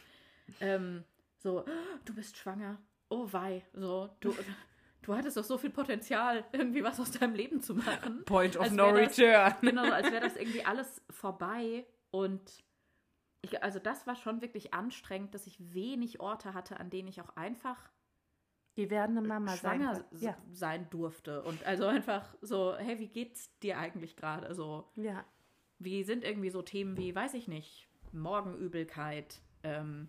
ähm, 0.61 1.04
so, 1.38 1.64
du 2.04 2.14
bist 2.14 2.37
schwanger, 2.37 2.78
oh 3.09 3.28
wei, 3.30 3.64
so, 3.72 4.11
du, 4.20 4.35
du 5.02 5.14
hattest 5.14 5.37
doch 5.37 5.44
so 5.44 5.59
viel 5.59 5.70
Potenzial, 5.70 6.44
irgendwie 6.52 6.83
was 6.85 7.00
aus 7.00 7.11
deinem 7.12 7.35
Leben 7.35 7.61
zu 7.61 7.74
machen. 7.74 8.24
Point 8.24 8.56
of 8.56 8.70
no 8.70 8.90
return. 8.90 9.54
Genau, 9.61 9.90
als 9.90 10.11
wäre 10.11 10.20
das 10.20 10.37
irgendwie 10.37 10.64
alles 10.64 11.02
vorbei. 11.11 11.87
Und 12.11 12.64
ich, 13.42 13.62
also 13.62 13.78
das 13.78 14.06
war 14.06 14.16
schon 14.16 14.42
wirklich 14.42 14.74
anstrengend, 14.74 15.35
dass 15.35 15.46
ich 15.46 15.74
wenig 15.74 16.20
Orte 16.20 16.54
hatte, 16.54 16.78
an 16.78 16.90
denen 16.90 17.09
ich 17.09 17.20
auch 17.20 17.37
einfach 17.37 17.90
Die 18.76 18.90
werdende 18.90 19.22
Mama 19.22 19.56
schwanger 19.56 19.94
sein. 19.94 20.20
Ja, 20.20 20.37
sein 20.52 20.90
durfte. 20.90 21.42
Und 21.42 21.64
also 21.64 21.87
einfach 21.87 22.35
so, 22.42 22.76
hey, 22.76 22.98
wie 22.98 23.09
geht's 23.09 23.56
dir 23.61 23.78
eigentlich 23.78 24.16
gerade? 24.16 24.54
So, 24.54 24.90
ja. 24.96 25.24
Wie 25.81 26.05
sind 26.05 26.23
irgendwie 26.23 26.51
so 26.51 26.62
Themen 26.62 26.97
wie, 26.97 27.14
weiß 27.14 27.35
ich 27.35 27.49
nicht, 27.49 27.88
Morgenübelkeit, 28.12 29.40
ähm, 29.64 30.09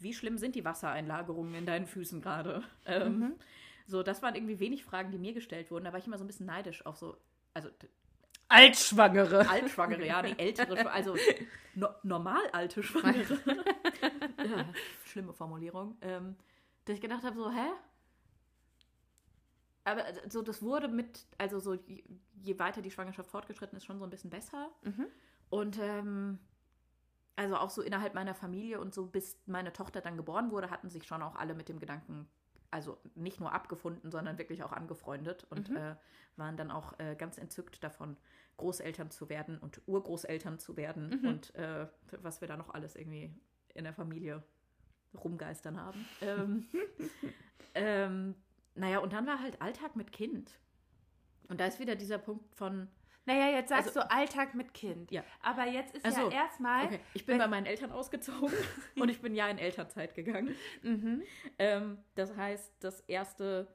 wie 0.00 0.14
schlimm 0.14 0.38
sind 0.38 0.54
die 0.54 0.64
Wassereinlagerungen 0.64 1.54
in 1.54 1.66
deinen 1.66 1.86
Füßen 1.86 2.20
gerade? 2.20 2.64
Ähm, 2.86 3.18
Mhm. 3.18 3.34
So, 3.86 4.04
das 4.04 4.22
waren 4.22 4.36
irgendwie 4.36 4.60
wenig 4.60 4.84
Fragen, 4.84 5.10
die 5.10 5.18
mir 5.18 5.32
gestellt 5.32 5.70
wurden. 5.72 5.84
Da 5.84 5.92
war 5.92 5.98
ich 5.98 6.06
immer 6.06 6.16
so 6.16 6.22
ein 6.22 6.28
bisschen 6.28 6.46
neidisch 6.46 6.86
auf 6.86 6.96
so, 6.96 7.16
also 7.54 7.70
Altschwangere. 8.46 9.48
Altschwangere, 9.48 10.06
ja, 10.06 10.22
nee, 10.22 10.34
ältere, 10.38 10.90
also 10.90 11.16
no, 11.74 11.88
normal 12.04 12.42
alte 12.52 12.82
Schwangere. 12.84 13.38
ja, 14.38 14.64
schlimme 15.04 15.32
Formulierung. 15.32 15.96
Ähm, 16.02 16.36
dass 16.84 16.94
ich 16.94 17.00
gedacht 17.00 17.24
habe, 17.24 17.36
so, 17.36 17.50
hä? 17.50 17.68
Aber 19.90 20.06
äh, 20.06 20.30
so, 20.30 20.42
das 20.42 20.62
wurde 20.62 20.88
mit, 20.88 21.26
also 21.38 21.58
so, 21.60 21.74
je, 21.74 22.02
je 22.42 22.58
weiter 22.58 22.82
die 22.82 22.90
Schwangerschaft 22.90 23.30
fortgeschritten 23.30 23.76
ist, 23.76 23.84
schon 23.84 23.98
so 23.98 24.04
ein 24.04 24.10
bisschen 24.10 24.30
besser. 24.30 24.70
Mhm. 24.82 25.06
Und 25.50 25.78
ähm, 25.80 26.38
also 27.36 27.56
auch 27.56 27.70
so 27.70 27.82
innerhalb 27.82 28.14
meiner 28.14 28.34
Familie 28.34 28.80
und 28.80 28.94
so, 28.94 29.06
bis 29.06 29.38
meine 29.46 29.72
Tochter 29.72 30.00
dann 30.00 30.16
geboren 30.16 30.50
wurde, 30.50 30.70
hatten 30.70 30.90
sich 30.90 31.06
schon 31.06 31.22
auch 31.22 31.36
alle 31.36 31.54
mit 31.54 31.68
dem 31.68 31.80
Gedanken, 31.80 32.28
also 32.70 32.98
nicht 33.14 33.40
nur 33.40 33.52
abgefunden, 33.52 34.10
sondern 34.10 34.38
wirklich 34.38 34.62
auch 34.62 34.72
angefreundet 34.72 35.44
und 35.50 35.70
Mhm. 35.70 35.76
äh, 35.76 35.96
waren 36.36 36.56
dann 36.56 36.70
auch 36.70 36.98
äh, 36.98 37.16
ganz 37.16 37.36
entzückt 37.38 37.82
davon, 37.82 38.16
Großeltern 38.58 39.10
zu 39.10 39.28
werden 39.30 39.58
und 39.58 39.80
Urgroßeltern 39.86 40.58
zu 40.58 40.76
werden 40.76 41.20
Mhm. 41.22 41.28
und 41.28 41.54
äh, 41.54 41.86
was 42.22 42.40
wir 42.42 42.48
da 42.48 42.56
noch 42.58 42.70
alles 42.74 42.94
irgendwie 42.94 43.34
in 43.74 43.84
der 43.84 43.94
Familie 43.94 44.42
rumgeistern 45.14 45.80
haben. 45.80 46.06
ähm, 46.20 46.68
ähm, 47.74 48.34
naja, 48.74 48.98
und 48.98 49.12
dann 49.12 49.26
war 49.26 49.40
halt 49.40 49.60
Alltag 49.60 49.96
mit 49.96 50.12
Kind. 50.12 50.58
Und 51.48 51.60
da 51.60 51.66
ist 51.66 51.80
wieder 51.80 51.96
dieser 51.96 52.18
Punkt 52.18 52.54
von, 52.54 52.88
Naja, 53.26 53.50
jetzt 53.50 53.68
sagst 53.68 53.88
Also- 53.88 54.00
du 54.00 54.10
Alltag 54.10 54.54
mit 54.54 54.72
Kind. 54.72 55.10
ja, 55.10 55.22
Aber 55.42 55.66
jetzt 55.66 55.94
ist 55.94 56.04
Ach 56.06 56.12
so, 56.12 56.30
ja 56.30 56.42
erstmal. 56.44 56.86
Okay, 56.86 57.00
ich 57.14 57.26
bin 57.26 57.38
bei 57.38 57.46
meinen 57.48 57.66
Eltern 57.66 57.92
ausgezogen 57.92 58.52
und 58.96 59.08
ich 59.10 59.20
bin 59.20 59.34
ja 59.34 59.48
in 59.48 59.58
Elternzeit 59.58 60.14
gegangen. 60.14 60.54
Mhm. 60.82 61.22
Ähm, 61.58 61.98
das 62.14 62.34
heißt, 62.36 62.72
das 62.80 63.00
erste 63.02 63.68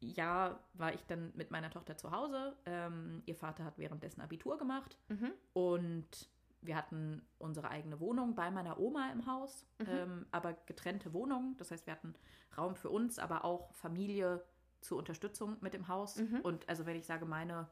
Jahr 0.00 0.62
war 0.74 0.94
ich 0.94 1.04
dann 1.06 1.32
mit 1.36 1.50
meiner 1.50 1.70
Tochter 1.70 1.96
zu 1.96 2.10
Hause. 2.10 2.56
Ähm, 2.66 3.22
ihr 3.26 3.34
Vater 3.36 3.64
hat 3.64 3.78
währenddessen 3.78 4.20
Abitur 4.20 4.58
gemacht 4.58 4.98
Mhm. 5.08 5.32
und 5.52 6.28
wir 6.60 6.76
hatten 6.76 7.22
unsere 7.38 7.70
eigene 7.70 8.00
Wohnung 8.00 8.34
bei 8.34 8.50
meiner 8.50 8.78
Oma 8.80 9.10
im 9.12 9.26
Haus, 9.26 9.64
Mhm. 9.78 9.86
ähm, 9.88 10.26
aber 10.32 10.54
getrennte 10.66 11.12
Wohnungen. 11.12 11.56
Das 11.56 11.70
heißt, 11.70 11.86
wir 11.86 11.92
hatten 11.92 12.14
Raum 12.56 12.74
für 12.74 12.90
uns, 12.90 13.18
aber 13.18 13.44
auch 13.44 13.72
Familie 13.74 14.44
zur 14.80 14.98
Unterstützung 14.98 15.56
mit 15.60 15.74
im 15.74 15.88
Haus. 15.88 16.16
Mhm. 16.16 16.40
Und 16.40 16.68
also 16.68 16.84
wenn 16.86 16.96
ich 16.96 17.06
sage, 17.06 17.26
meine 17.26 17.68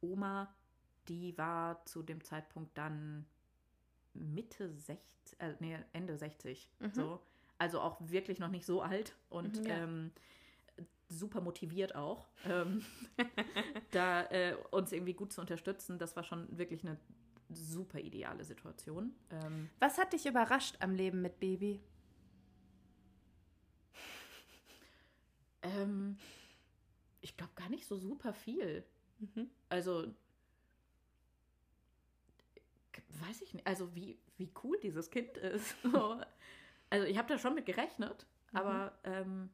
Oma, 0.00 0.52
die 1.08 1.36
war 1.38 1.84
zu 1.86 2.02
dem 2.02 2.22
Zeitpunkt 2.24 2.76
dann 2.76 3.26
Mitte 4.14 4.70
60, 4.70 5.00
äh, 5.38 5.54
nee, 5.60 5.78
Ende 5.92 6.16
60. 6.16 6.68
Mhm. 6.80 6.90
So. 6.92 7.20
Also 7.58 7.80
auch 7.80 7.96
wirklich 8.00 8.38
noch 8.38 8.48
nicht 8.50 8.66
so 8.66 8.82
alt 8.82 9.14
und 9.30 9.60
Mhm, 9.60 9.66
ja. 9.66 9.76
ähm, 9.76 10.12
super 11.08 11.40
motiviert 11.40 11.94
auch, 11.94 12.26
ähm, 12.44 12.84
da 13.92 14.24
äh, 14.24 14.56
uns 14.72 14.92
irgendwie 14.92 15.14
gut 15.14 15.32
zu 15.32 15.40
unterstützen. 15.40 15.98
Das 15.98 16.16
war 16.16 16.24
schon 16.24 16.58
wirklich 16.58 16.82
eine 16.84 16.98
super 17.50 17.98
ideale 18.00 18.44
Situation. 18.44 19.14
Ähm, 19.30 19.70
Was 19.78 19.98
hat 19.98 20.12
dich 20.12 20.26
überrascht 20.26 20.76
am 20.80 20.94
Leben 20.94 21.22
mit 21.22 21.38
Baby? 21.40 21.80
ähm, 25.62 26.16
ich 27.20 27.36
glaube 27.36 27.52
gar 27.54 27.68
nicht 27.68 27.86
so 27.86 27.96
super 27.96 28.32
viel. 28.32 28.84
Mhm. 29.18 29.50
Also, 29.68 30.14
weiß 33.26 33.42
ich 33.42 33.54
nicht, 33.54 33.66
also 33.66 33.94
wie, 33.94 34.18
wie 34.36 34.50
cool 34.62 34.78
dieses 34.82 35.10
Kind 35.10 35.36
ist. 35.38 35.76
So. 35.82 36.20
Also 36.88 37.06
ich 37.06 37.18
habe 37.18 37.28
da 37.28 37.38
schon 37.38 37.54
mit 37.54 37.66
gerechnet, 37.66 38.26
Mhm. 38.52 38.58
aber 38.58 38.96
ähm, 39.02 39.50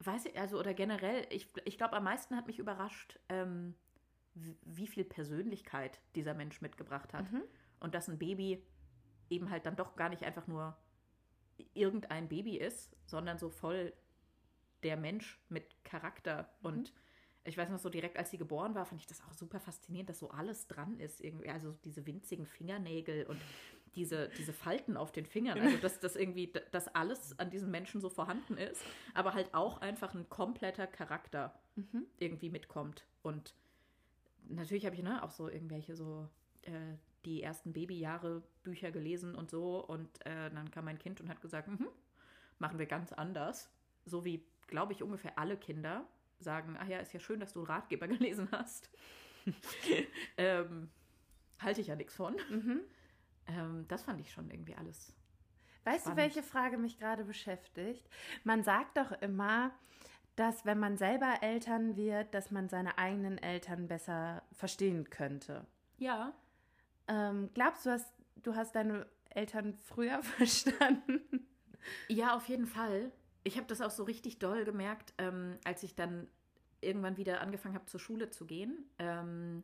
weiß 0.00 0.26
ich, 0.26 0.38
also 0.38 0.58
oder 0.58 0.74
generell, 0.74 1.26
ich, 1.30 1.48
ich 1.64 1.78
glaube 1.78 1.96
am 1.96 2.04
meisten 2.04 2.36
hat 2.36 2.46
mich 2.46 2.58
überrascht, 2.58 3.18
ähm, 3.30 3.74
wie, 4.64 4.86
viel 4.86 5.04
Persönlichkeit 5.04 6.00
dieser 6.14 6.34
Mensch 6.34 6.60
mitgebracht 6.60 7.12
hat. 7.14 7.30
Mhm. 7.32 7.42
Und 7.80 7.94
dass 7.94 8.08
ein 8.08 8.18
Baby 8.18 8.62
eben 9.30 9.50
halt 9.50 9.66
dann 9.66 9.76
doch 9.76 9.96
gar 9.96 10.08
nicht 10.08 10.22
einfach 10.22 10.46
nur 10.46 10.76
irgendein 11.74 12.28
Baby 12.28 12.56
ist, 12.58 12.96
sondern 13.06 13.38
so 13.38 13.48
voll 13.48 13.92
der 14.82 14.96
Mensch 14.96 15.40
mit 15.48 15.82
Charakter. 15.84 16.50
Und 16.62 16.92
ich 17.44 17.56
weiß 17.56 17.70
noch 17.70 17.78
so 17.78 17.88
direkt, 17.88 18.18
als 18.18 18.30
sie 18.30 18.38
geboren 18.38 18.74
war, 18.74 18.84
fand 18.84 19.00
ich 19.00 19.06
das 19.06 19.22
auch 19.22 19.32
super 19.32 19.58
faszinierend, 19.58 20.10
dass 20.10 20.18
so 20.18 20.30
alles 20.30 20.68
dran 20.68 20.98
ist. 21.00 21.20
Irgendwie, 21.20 21.48
also 21.48 21.72
diese 21.84 22.06
winzigen 22.06 22.46
Fingernägel 22.46 23.26
und 23.26 23.40
diese, 23.94 24.28
diese 24.36 24.52
Falten 24.52 24.96
auf 24.96 25.12
den 25.12 25.24
Fingern. 25.24 25.58
Also 25.58 25.78
dass 25.78 25.98
das 25.98 26.16
irgendwie, 26.16 26.52
dass 26.72 26.88
alles 26.88 27.38
an 27.38 27.50
diesem 27.50 27.70
Menschen 27.70 28.00
so 28.02 28.10
vorhanden 28.10 28.58
ist, 28.58 28.82
aber 29.14 29.32
halt 29.32 29.54
auch 29.54 29.80
einfach 29.80 30.14
ein 30.14 30.28
kompletter 30.28 30.86
Charakter 30.86 31.58
Mhm. 31.76 32.06
irgendwie 32.18 32.50
mitkommt. 32.50 33.04
Und 33.22 33.54
natürlich 34.48 34.86
habe 34.86 34.96
ich 34.96 35.02
ne, 35.02 35.22
auch 35.22 35.30
so 35.30 35.48
irgendwelche 35.48 35.96
so 35.96 36.28
äh, 36.62 36.96
die 37.24 37.42
ersten 37.42 37.72
Babyjahre 37.72 38.42
Bücher 38.62 38.90
gelesen 38.90 39.34
und 39.34 39.50
so. 39.50 39.84
Und 39.84 40.24
äh, 40.24 40.50
dann 40.50 40.70
kam 40.70 40.84
mein 40.84 40.98
Kind 40.98 41.20
und 41.20 41.28
hat 41.28 41.40
gesagt, 41.40 41.68
mhm, 41.68 41.88
machen 42.58 42.78
wir 42.78 42.86
ganz 42.86 43.12
anders. 43.12 43.70
So 44.04 44.24
wie, 44.24 44.46
glaube 44.68 44.92
ich, 44.92 45.02
ungefähr 45.02 45.38
alle 45.38 45.56
Kinder 45.56 46.06
sagen, 46.38 46.76
ach 46.78 46.86
ja, 46.86 46.98
ist 46.98 47.12
ja 47.12 47.20
schön, 47.20 47.40
dass 47.40 47.52
du 47.52 47.60
einen 47.60 47.66
Ratgeber 47.66 48.08
gelesen 48.08 48.48
hast. 48.52 48.90
ähm, 50.36 50.90
halte 51.58 51.80
ich 51.80 51.88
ja 51.88 51.96
nichts 51.96 52.14
von. 52.14 52.36
Mhm. 52.50 52.80
Ähm, 53.48 53.84
das 53.88 54.02
fand 54.02 54.20
ich 54.20 54.32
schon 54.32 54.50
irgendwie 54.50 54.74
alles. 54.74 55.12
Weißt 55.84 56.00
Spannend. 56.00 56.18
du, 56.18 56.22
welche 56.22 56.42
Frage 56.42 56.78
mich 56.78 56.98
gerade 56.98 57.24
beschäftigt? 57.24 58.08
Man 58.42 58.64
sagt 58.64 58.96
doch 58.96 59.12
immer, 59.22 59.72
dass 60.36 60.66
wenn 60.66 60.78
man 60.78 60.96
selber 60.98 61.38
Eltern 61.40 61.96
wird, 61.96 62.34
dass 62.34 62.50
man 62.50 62.68
seine 62.68 62.98
eigenen 62.98 63.38
Eltern 63.38 63.88
besser 63.88 64.42
verstehen 64.52 65.08
könnte. 65.10 65.66
Ja. 65.98 66.34
Ähm, 67.08 67.50
glaubst 67.54 67.86
du, 67.86 67.90
hast, 67.90 68.12
du 68.36 68.54
hast 68.54 68.74
deine 68.74 69.06
Eltern 69.30 69.74
früher 69.74 70.22
verstanden? 70.22 71.20
Ja, 72.08 72.36
auf 72.36 72.48
jeden 72.48 72.66
Fall. 72.66 73.10
Ich 73.44 73.56
habe 73.56 73.66
das 73.66 73.80
auch 73.80 73.90
so 73.90 74.04
richtig 74.04 74.38
doll 74.38 74.64
gemerkt, 74.64 75.14
ähm, 75.18 75.58
als 75.64 75.82
ich 75.82 75.94
dann 75.94 76.28
irgendwann 76.80 77.16
wieder 77.16 77.40
angefangen 77.40 77.74
habe, 77.74 77.86
zur 77.86 78.00
Schule 78.00 78.30
zu 78.30 78.44
gehen. 78.44 78.90
Ähm, 78.98 79.62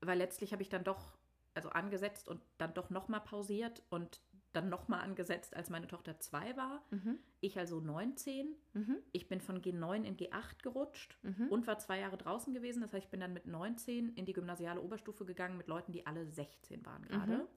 weil 0.00 0.18
letztlich 0.18 0.52
habe 0.52 0.62
ich 0.62 0.68
dann 0.68 0.84
doch, 0.84 1.16
also 1.54 1.70
angesetzt 1.70 2.28
und 2.28 2.40
dann 2.58 2.74
doch 2.74 2.90
nochmal 2.90 3.20
pausiert 3.20 3.82
und 3.90 4.20
dann 4.52 4.68
nochmal 4.68 5.00
angesetzt, 5.00 5.56
als 5.56 5.70
meine 5.70 5.86
Tochter 5.88 6.18
zwei 6.20 6.56
war. 6.56 6.82
Mhm. 6.90 7.18
Ich 7.40 7.58
also 7.58 7.80
19. 7.80 8.54
Mhm. 8.74 8.96
Ich 9.12 9.28
bin 9.28 9.40
von 9.40 9.60
G9 9.62 10.04
in 10.04 10.16
G8 10.16 10.62
gerutscht 10.62 11.16
Mhm. 11.22 11.48
und 11.48 11.66
war 11.66 11.78
zwei 11.78 11.98
Jahre 12.00 12.16
draußen 12.18 12.52
gewesen. 12.54 12.82
Das 12.82 12.92
heißt, 12.92 13.04
ich 13.06 13.10
bin 13.10 13.20
dann 13.20 13.32
mit 13.32 13.46
19 13.46 14.10
in 14.14 14.24
die 14.24 14.32
gymnasiale 14.32 14.80
Oberstufe 14.80 15.24
gegangen 15.24 15.56
mit 15.56 15.68
Leuten, 15.68 15.92
die 15.92 16.06
alle 16.06 16.26
16 16.26 16.84
waren 16.84 17.02
gerade. 17.06 17.36
Mhm. 17.38 17.48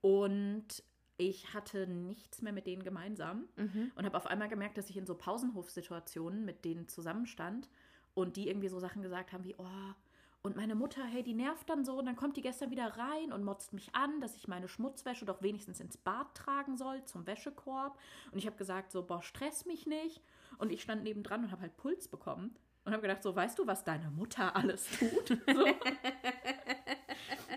Und 0.00 0.82
ich 1.16 1.52
hatte 1.52 1.86
nichts 1.86 2.42
mehr 2.42 2.52
mit 2.52 2.66
denen 2.66 2.84
gemeinsam 2.84 3.48
Mhm. 3.56 3.90
und 3.96 4.04
habe 4.04 4.16
auf 4.16 4.26
einmal 4.26 4.48
gemerkt, 4.48 4.78
dass 4.78 4.88
ich 4.90 4.96
in 4.96 5.06
so 5.06 5.14
Pausenhofsituationen 5.16 6.44
mit 6.44 6.64
denen 6.64 6.88
zusammenstand 6.88 7.68
und 8.14 8.36
die 8.36 8.48
irgendwie 8.48 8.68
so 8.68 8.78
Sachen 8.78 9.02
gesagt 9.02 9.32
haben 9.32 9.44
wie, 9.44 9.56
oh, 9.58 9.94
und 10.42 10.56
meine 10.56 10.74
Mutter, 10.74 11.04
hey, 11.04 11.22
die 11.22 11.34
nervt 11.34 11.68
dann 11.68 11.84
so 11.84 11.98
und 11.98 12.06
dann 12.06 12.16
kommt 12.16 12.36
die 12.36 12.42
gestern 12.42 12.70
wieder 12.70 12.96
rein 12.96 13.32
und 13.32 13.44
motzt 13.44 13.72
mich 13.72 13.94
an, 13.94 14.20
dass 14.20 14.36
ich 14.36 14.46
meine 14.46 14.68
Schmutzwäsche 14.68 15.24
doch 15.24 15.42
wenigstens 15.42 15.80
ins 15.80 15.96
Bad 15.96 16.34
tragen 16.34 16.76
soll 16.76 17.04
zum 17.04 17.26
Wäschekorb. 17.26 17.98
Und 18.30 18.38
ich 18.38 18.46
habe 18.46 18.56
gesagt 18.56 18.92
so, 18.92 19.02
boah, 19.02 19.22
stress 19.22 19.66
mich 19.66 19.86
nicht. 19.86 20.22
Und 20.58 20.70
ich 20.70 20.82
stand 20.82 21.02
nebendran 21.02 21.44
und 21.44 21.50
habe 21.50 21.62
halt 21.62 21.76
Puls 21.76 22.08
bekommen 22.08 22.56
und 22.84 22.92
habe 22.92 23.02
gedacht 23.02 23.22
so, 23.22 23.34
weißt 23.34 23.58
du, 23.58 23.66
was 23.66 23.84
deine 23.84 24.10
Mutter 24.10 24.54
alles 24.56 24.86
tut? 24.98 25.28
So. 25.28 25.64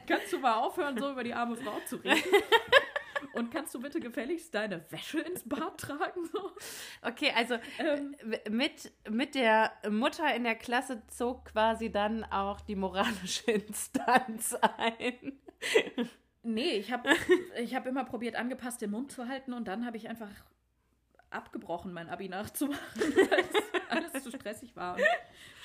Kannst 0.07 0.33
du 0.33 0.39
mal 0.39 0.55
aufhören, 0.55 0.97
so 0.97 1.11
über 1.11 1.23
die 1.23 1.33
arme 1.33 1.55
Frau 1.55 1.79
zu 1.87 1.97
reden? 1.97 2.19
Und 3.33 3.51
kannst 3.51 3.73
du 3.73 3.79
bitte 3.79 3.99
gefälligst 3.99 4.53
deine 4.53 4.83
Wäsche 4.91 5.19
ins 5.21 5.47
Bad 5.47 5.77
tragen? 5.79 6.25
So? 6.31 6.51
Okay, 7.01 7.31
also 7.35 7.55
Ähm, 7.79 8.15
mit, 8.49 8.91
mit 9.09 9.35
der 9.35 9.71
Mutter 9.89 10.33
in 10.35 10.43
der 10.43 10.55
Klasse 10.55 11.01
zog 11.07 11.45
quasi 11.45 11.91
dann 11.91 12.23
auch 12.25 12.61
die 12.61 12.75
moralische 12.75 13.51
Instanz 13.51 14.53
ein. 14.77 15.39
Nee, 16.43 16.71
ich 16.77 16.91
habe 16.91 17.09
ich 17.57 17.75
hab 17.75 17.85
immer 17.85 18.03
probiert, 18.03 18.35
angepasst 18.35 18.81
den 18.81 18.91
Mund 18.91 19.11
zu 19.11 19.27
halten 19.27 19.53
und 19.53 19.67
dann 19.67 19.85
habe 19.85 19.97
ich 19.97 20.09
einfach 20.09 20.29
abgebrochen, 21.29 21.93
mein 21.93 22.09
Abi 22.09 22.27
nachzumachen, 22.29 22.81
weil 22.95 23.39
es 23.39 23.89
alles 23.89 24.23
zu 24.23 24.31
stressig 24.31 24.75
war. 24.75 24.95
Und 24.95 25.03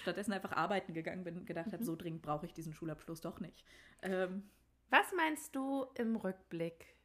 stattdessen 0.02 0.33
einfach 0.33 0.52
arbeiten 0.52 0.94
gegangen 0.94 1.24
bin 1.24 1.37
und 1.37 1.46
gedacht 1.46 1.72
habe, 1.72 1.83
so 1.85 1.96
dringend 1.96 2.22
brauche 2.22 2.46
ich 2.46 2.52
diesen 2.52 2.72
Schulabschluss 2.72 3.20
doch 3.20 3.40
nicht. 3.40 3.64
Ähm, 4.02 4.48
Was 4.90 5.12
meinst 5.16 5.57
du 5.57 5.87
im 5.94 6.14
Rückblick? 6.16 6.95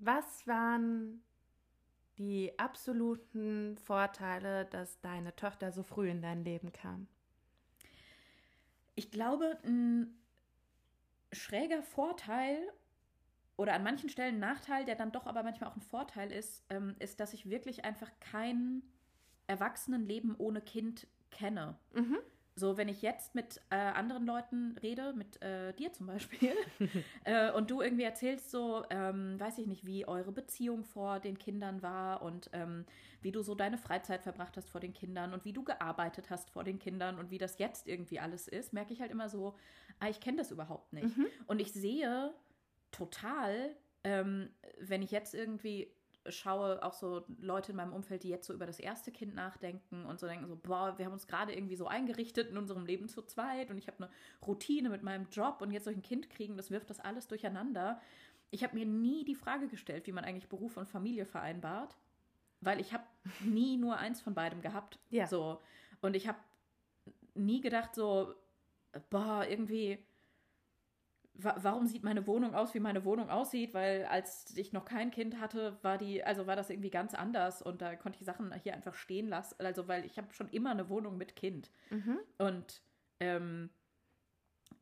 Was 0.00 0.46
waren 0.46 1.22
die 2.18 2.58
absoluten 2.58 3.78
Vorteile, 3.78 4.66
dass 4.66 5.00
deine 5.00 5.34
Tochter 5.36 5.72
so 5.72 5.82
früh 5.82 6.10
in 6.10 6.20
dein 6.20 6.44
Leben 6.44 6.72
kam? 6.72 7.06
ich 9.00 9.10
glaube, 9.10 9.58
ein 9.64 10.14
schräger 11.32 11.82
Vorteil 11.82 12.58
oder 13.56 13.72
an 13.72 13.82
manchen 13.82 14.10
Stellen 14.10 14.34
ein 14.34 14.40
Nachteil, 14.40 14.84
der 14.84 14.94
dann 14.94 15.10
doch 15.10 15.26
aber 15.26 15.42
manchmal 15.42 15.70
auch 15.70 15.76
ein 15.76 15.80
Vorteil 15.80 16.30
ist, 16.30 16.64
ähm, 16.68 16.94
ist, 16.98 17.18
dass 17.18 17.32
ich 17.32 17.48
wirklich 17.48 17.86
einfach 17.86 18.10
kein 18.20 18.82
Erwachsenenleben 19.46 20.36
ohne 20.36 20.60
Kind 20.60 21.06
kenne. 21.30 21.78
Mhm. 21.94 22.18
So, 22.56 22.76
wenn 22.76 22.88
ich 22.88 23.00
jetzt 23.00 23.34
mit 23.34 23.60
äh, 23.70 23.76
anderen 23.76 24.26
Leuten 24.26 24.76
rede, 24.82 25.12
mit 25.12 25.40
äh, 25.42 25.72
dir 25.72 25.92
zum 25.92 26.06
Beispiel, 26.06 26.52
äh, 27.24 27.50
und 27.52 27.70
du 27.70 27.80
irgendwie 27.80 28.02
erzählst 28.02 28.50
so, 28.50 28.84
ähm, 28.90 29.38
weiß 29.38 29.58
ich 29.58 29.66
nicht, 29.66 29.86
wie 29.86 30.06
eure 30.06 30.32
Beziehung 30.32 30.84
vor 30.84 31.20
den 31.20 31.38
Kindern 31.38 31.82
war 31.82 32.22
und 32.22 32.50
ähm, 32.52 32.84
wie 33.22 33.32
du 33.32 33.42
so 33.42 33.54
deine 33.54 33.78
Freizeit 33.78 34.22
verbracht 34.22 34.56
hast 34.56 34.70
vor 34.70 34.80
den 34.80 34.92
Kindern 34.92 35.32
und 35.32 35.44
wie 35.44 35.52
du 35.52 35.62
gearbeitet 35.64 36.30
hast 36.30 36.50
vor 36.50 36.64
den 36.64 36.78
Kindern 36.78 37.18
und 37.18 37.30
wie 37.30 37.38
das 37.38 37.58
jetzt 37.58 37.86
irgendwie 37.86 38.20
alles 38.20 38.48
ist, 38.48 38.72
merke 38.72 38.92
ich 38.92 39.00
halt 39.00 39.10
immer 39.10 39.28
so, 39.28 39.54
ah, 39.98 40.08
ich 40.08 40.20
kenne 40.20 40.38
das 40.38 40.50
überhaupt 40.50 40.92
nicht. 40.92 41.16
Mhm. 41.16 41.26
Und 41.46 41.60
ich 41.60 41.72
sehe 41.72 42.34
total, 42.90 43.76
ähm, 44.04 44.50
wenn 44.78 45.02
ich 45.02 45.10
jetzt 45.10 45.34
irgendwie 45.34 45.92
schaue, 46.32 46.82
auch 46.82 46.92
so 46.92 47.24
Leute 47.40 47.72
in 47.72 47.76
meinem 47.76 47.92
Umfeld, 47.92 48.22
die 48.22 48.28
jetzt 48.28 48.46
so 48.46 48.52
über 48.52 48.66
das 48.66 48.78
erste 48.78 49.10
Kind 49.10 49.34
nachdenken 49.34 50.04
und 50.06 50.18
so 50.20 50.26
denken 50.26 50.46
so, 50.46 50.56
boah, 50.56 50.96
wir 50.98 51.06
haben 51.06 51.12
uns 51.12 51.26
gerade 51.26 51.54
irgendwie 51.54 51.76
so 51.76 51.86
eingerichtet 51.86 52.50
in 52.50 52.56
unserem 52.56 52.86
Leben 52.86 53.08
zu 53.08 53.22
zweit 53.22 53.70
und 53.70 53.78
ich 53.78 53.86
habe 53.86 54.04
eine 54.04 54.10
Routine 54.46 54.90
mit 54.90 55.02
meinem 55.02 55.28
Job 55.30 55.60
und 55.60 55.70
jetzt 55.70 55.84
soll 55.84 55.92
ich 55.92 55.98
ein 55.98 56.02
Kind 56.02 56.30
kriegen, 56.30 56.56
das 56.56 56.70
wirft 56.70 56.90
das 56.90 57.00
alles 57.00 57.28
durcheinander. 57.28 58.00
Ich 58.50 58.64
habe 58.64 58.76
mir 58.76 58.86
nie 58.86 59.24
die 59.24 59.34
Frage 59.34 59.68
gestellt, 59.68 60.06
wie 60.06 60.12
man 60.12 60.24
eigentlich 60.24 60.48
Beruf 60.48 60.76
und 60.76 60.88
Familie 60.88 61.26
vereinbart, 61.26 61.96
weil 62.60 62.80
ich 62.80 62.92
habe 62.92 63.04
nie 63.40 63.76
nur 63.76 63.96
eins 63.96 64.20
von 64.20 64.34
beidem 64.34 64.60
gehabt. 64.60 64.98
Ja. 65.10 65.26
So. 65.26 65.60
Und 66.00 66.16
ich 66.16 66.28
habe 66.28 66.38
nie 67.34 67.60
gedacht 67.60 67.94
so, 67.94 68.34
boah, 69.10 69.46
irgendwie, 69.48 69.98
wa 71.34 71.56
warum 71.58 71.86
sieht 71.86 72.02
meine 72.02 72.26
Wohnung 72.26 72.54
aus, 72.54 72.74
wie 72.74 72.80
meine 72.80 73.04
Wohnung 73.04 73.30
aussieht? 73.30 73.74
Weil 73.74 74.04
als 74.04 74.54
ich 74.56 74.72
noch 74.72 74.84
kein 74.84 75.10
Kind 75.10 75.40
hatte, 75.40 75.78
war 75.82 75.98
die, 75.98 76.22
also 76.24 76.46
war 76.46 76.56
das 76.56 76.70
irgendwie 76.70 76.90
ganz 76.90 77.14
anders 77.14 77.62
und 77.62 77.80
da 77.82 77.96
konnte 77.96 78.18
ich 78.18 78.24
Sachen 78.24 78.52
hier 78.62 78.74
einfach 78.74 78.94
stehen 78.94 79.28
lassen. 79.28 79.56
Also 79.58 79.88
weil 79.88 80.04
ich 80.04 80.18
habe 80.18 80.32
schon 80.32 80.48
immer 80.50 80.70
eine 80.70 80.88
Wohnung 80.88 81.16
mit 81.16 81.36
Kind. 81.36 81.70
Mhm. 81.90 82.18
Und 82.38 82.82
ähm, 83.20 83.70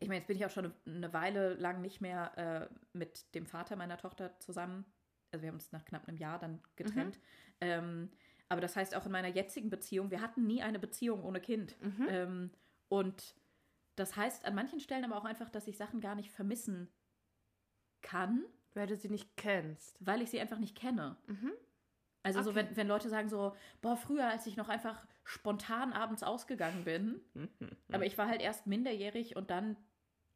ich 0.00 0.08
meine, 0.08 0.18
jetzt 0.18 0.28
bin 0.28 0.36
ich 0.36 0.46
auch 0.46 0.50
schon 0.50 0.72
eine, 0.86 1.12
Weile 1.12 1.54
lang 1.54 1.80
nicht 1.80 2.00
mehr 2.00 2.32
äh, 2.36 2.74
mit 2.92 3.34
dem 3.34 3.46
Vater 3.46 3.76
meiner 3.76 3.98
Tochter 3.98 4.38
zusammen. 4.38 4.84
Also 5.32 5.42
wir 5.42 5.48
haben 5.48 5.56
uns 5.56 5.72
nach 5.72 5.84
knapp 5.84 6.08
einem 6.08 6.16
Jahr 6.16 6.38
dann 6.38 6.60
getrennt. 6.76 7.18
Ähm, 7.60 8.10
aber 8.48 8.60
das 8.60 8.76
heißt 8.76 8.94
auch 8.94 9.06
in 9.06 9.12
meiner 9.12 9.28
jetzigen 9.28 9.68
Beziehung, 9.68 10.10
wir 10.10 10.22
hatten 10.22 10.46
nie 10.46 10.62
eine 10.62 10.78
Beziehung 10.78 11.22
ohne 11.24 11.40
Kind. 11.40 11.76
Mhm. 11.82 12.06
Ähm, 12.08 12.50
und 12.88 13.34
das 13.98 14.16
heißt 14.16 14.44
an 14.44 14.54
manchen 14.54 14.80
Stellen 14.80 15.04
aber 15.04 15.16
auch 15.16 15.24
einfach, 15.24 15.50
dass 15.50 15.66
ich 15.66 15.76
Sachen 15.76 16.00
gar 16.00 16.14
nicht 16.14 16.30
vermissen 16.30 16.88
kann, 18.02 18.44
Weil 18.74 18.86
du 18.86 18.96
sie 18.96 19.08
nicht 19.08 19.36
kennst. 19.36 19.96
Weil 20.00 20.22
ich 20.22 20.30
sie 20.30 20.40
einfach 20.40 20.58
nicht 20.58 20.76
kenne. 20.76 21.16
Mhm. 21.26 21.52
Also 22.22 22.42
so, 22.42 22.50
Okay. 22.50 22.58
wenn, 22.58 22.76
wenn 22.76 22.88
Leute 22.88 23.08
sagen 23.08 23.28
so, 23.28 23.56
boah, 23.80 23.96
früher, 23.96 24.26
als 24.28 24.46
ich 24.46 24.56
noch 24.56 24.68
einfach 24.68 25.06
spontan 25.24 25.92
abends 25.92 26.22
ausgegangen 26.22 26.84
bin, 26.84 27.20
aber 27.90 28.06
ich 28.06 28.18
war 28.18 28.28
halt 28.28 28.42
erst 28.42 28.66
minderjährig 28.66 29.36
und 29.36 29.50
dann 29.50 29.76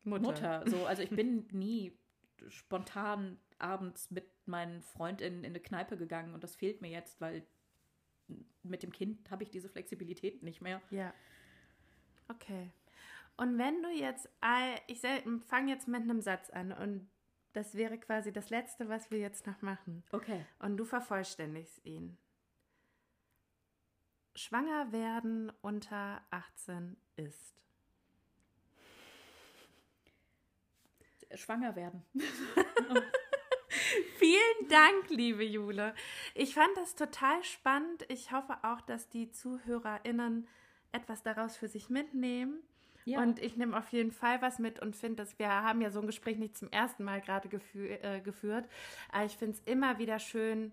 Mutter. 0.04 0.64
So, 0.68 0.86
also 0.86 1.02
ich 1.02 1.10
bin 1.10 1.46
nie 1.52 1.98
spontan 2.48 3.38
abends 3.58 4.10
mit 4.10 4.24
meinen 4.46 4.82
Freundinnen 4.82 5.44
in 5.44 5.52
eine 5.52 5.60
Kneipe 5.60 5.96
gegangen 5.96 6.34
und 6.34 6.42
das 6.42 6.56
fehlt 6.56 6.80
mir 6.80 6.90
jetzt, 6.90 7.20
weil 7.20 7.46
mit 8.62 8.82
dem 8.82 8.92
Kind 8.92 9.30
habe 9.30 9.42
ich 9.42 9.50
diese 9.50 9.68
Flexibilität 9.68 10.42
nicht 10.42 10.60
mehr. 10.60 10.80
Ja. 10.90 11.12
Okay. 12.28 12.70
Und 13.36 13.58
wenn 13.58 13.82
du 13.82 13.90
jetzt, 13.90 14.28
ich 14.86 15.00
fange 15.46 15.72
jetzt 15.72 15.88
mit 15.88 16.02
einem 16.02 16.20
Satz 16.20 16.50
an 16.50 16.72
und 16.72 17.10
das 17.52 17.74
wäre 17.74 17.98
quasi 17.98 18.32
das 18.32 18.50
Letzte, 18.50 18.88
was 18.88 19.10
wir 19.10 19.18
jetzt 19.18 19.46
noch 19.46 19.60
machen. 19.62 20.04
Okay. 20.12 20.44
Und 20.58 20.76
du 20.76 20.84
vervollständigst 20.84 21.84
ihn. 21.84 22.16
Schwanger 24.34 24.92
werden 24.92 25.52
unter 25.60 26.22
18 26.30 26.96
ist. 27.16 27.54
Schwanger 31.34 31.76
werden. 31.76 32.04
Vielen 34.16 34.68
Dank, 34.68 35.10
liebe 35.10 35.44
Jule. 35.44 35.94
Ich 36.34 36.54
fand 36.54 36.74
das 36.76 36.94
total 36.94 37.42
spannend. 37.44 38.04
Ich 38.08 38.32
hoffe 38.32 38.56
auch, 38.62 38.80
dass 38.82 39.08
die 39.08 39.30
ZuhörerInnen 39.30 40.48
etwas 40.92 41.22
daraus 41.22 41.56
für 41.56 41.68
sich 41.68 41.88
mitnehmen. 41.90 42.62
Ja. 43.04 43.20
Und 43.20 43.40
ich 43.40 43.56
nehme 43.56 43.76
auf 43.76 43.88
jeden 43.92 44.12
Fall 44.12 44.40
was 44.42 44.58
mit 44.58 44.80
und 44.80 44.96
finde, 44.96 45.16
dass 45.16 45.38
wir 45.38 45.48
haben 45.48 45.80
ja 45.80 45.90
so 45.90 46.00
ein 46.00 46.06
Gespräch 46.06 46.38
nicht 46.38 46.56
zum 46.56 46.70
ersten 46.70 47.04
Mal 47.04 47.20
gerade 47.20 47.48
gefü 47.48 47.88
äh, 47.88 48.20
geführt. 48.20 48.68
Aber 49.10 49.24
ich 49.24 49.36
finde 49.36 49.56
es 49.56 49.60
immer 49.64 49.98
wieder 49.98 50.18
schön, 50.18 50.72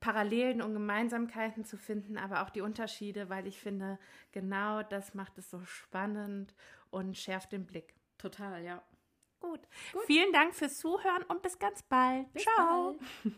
Parallelen 0.00 0.62
und 0.62 0.74
Gemeinsamkeiten 0.74 1.64
zu 1.64 1.76
finden, 1.76 2.18
aber 2.18 2.42
auch 2.42 2.50
die 2.50 2.60
Unterschiede, 2.60 3.28
weil 3.28 3.46
ich 3.46 3.58
finde, 3.58 3.98
genau 4.30 4.82
das 4.82 5.14
macht 5.14 5.36
es 5.38 5.50
so 5.50 5.60
spannend 5.64 6.54
und 6.90 7.16
schärft 7.16 7.52
den 7.52 7.66
Blick. 7.66 7.94
Total, 8.16 8.62
ja. 8.62 8.82
Gut. 9.40 9.60
Vielen 10.06 10.32
Dank 10.32 10.54
fürs 10.54 10.78
Zuhören 10.78 11.22
und 11.24 11.42
bis 11.42 11.58
ganz 11.58 11.82
bald. 11.82 12.32
Bis 12.32 12.44
Ciao. 12.44 12.96
bald. 13.24 13.34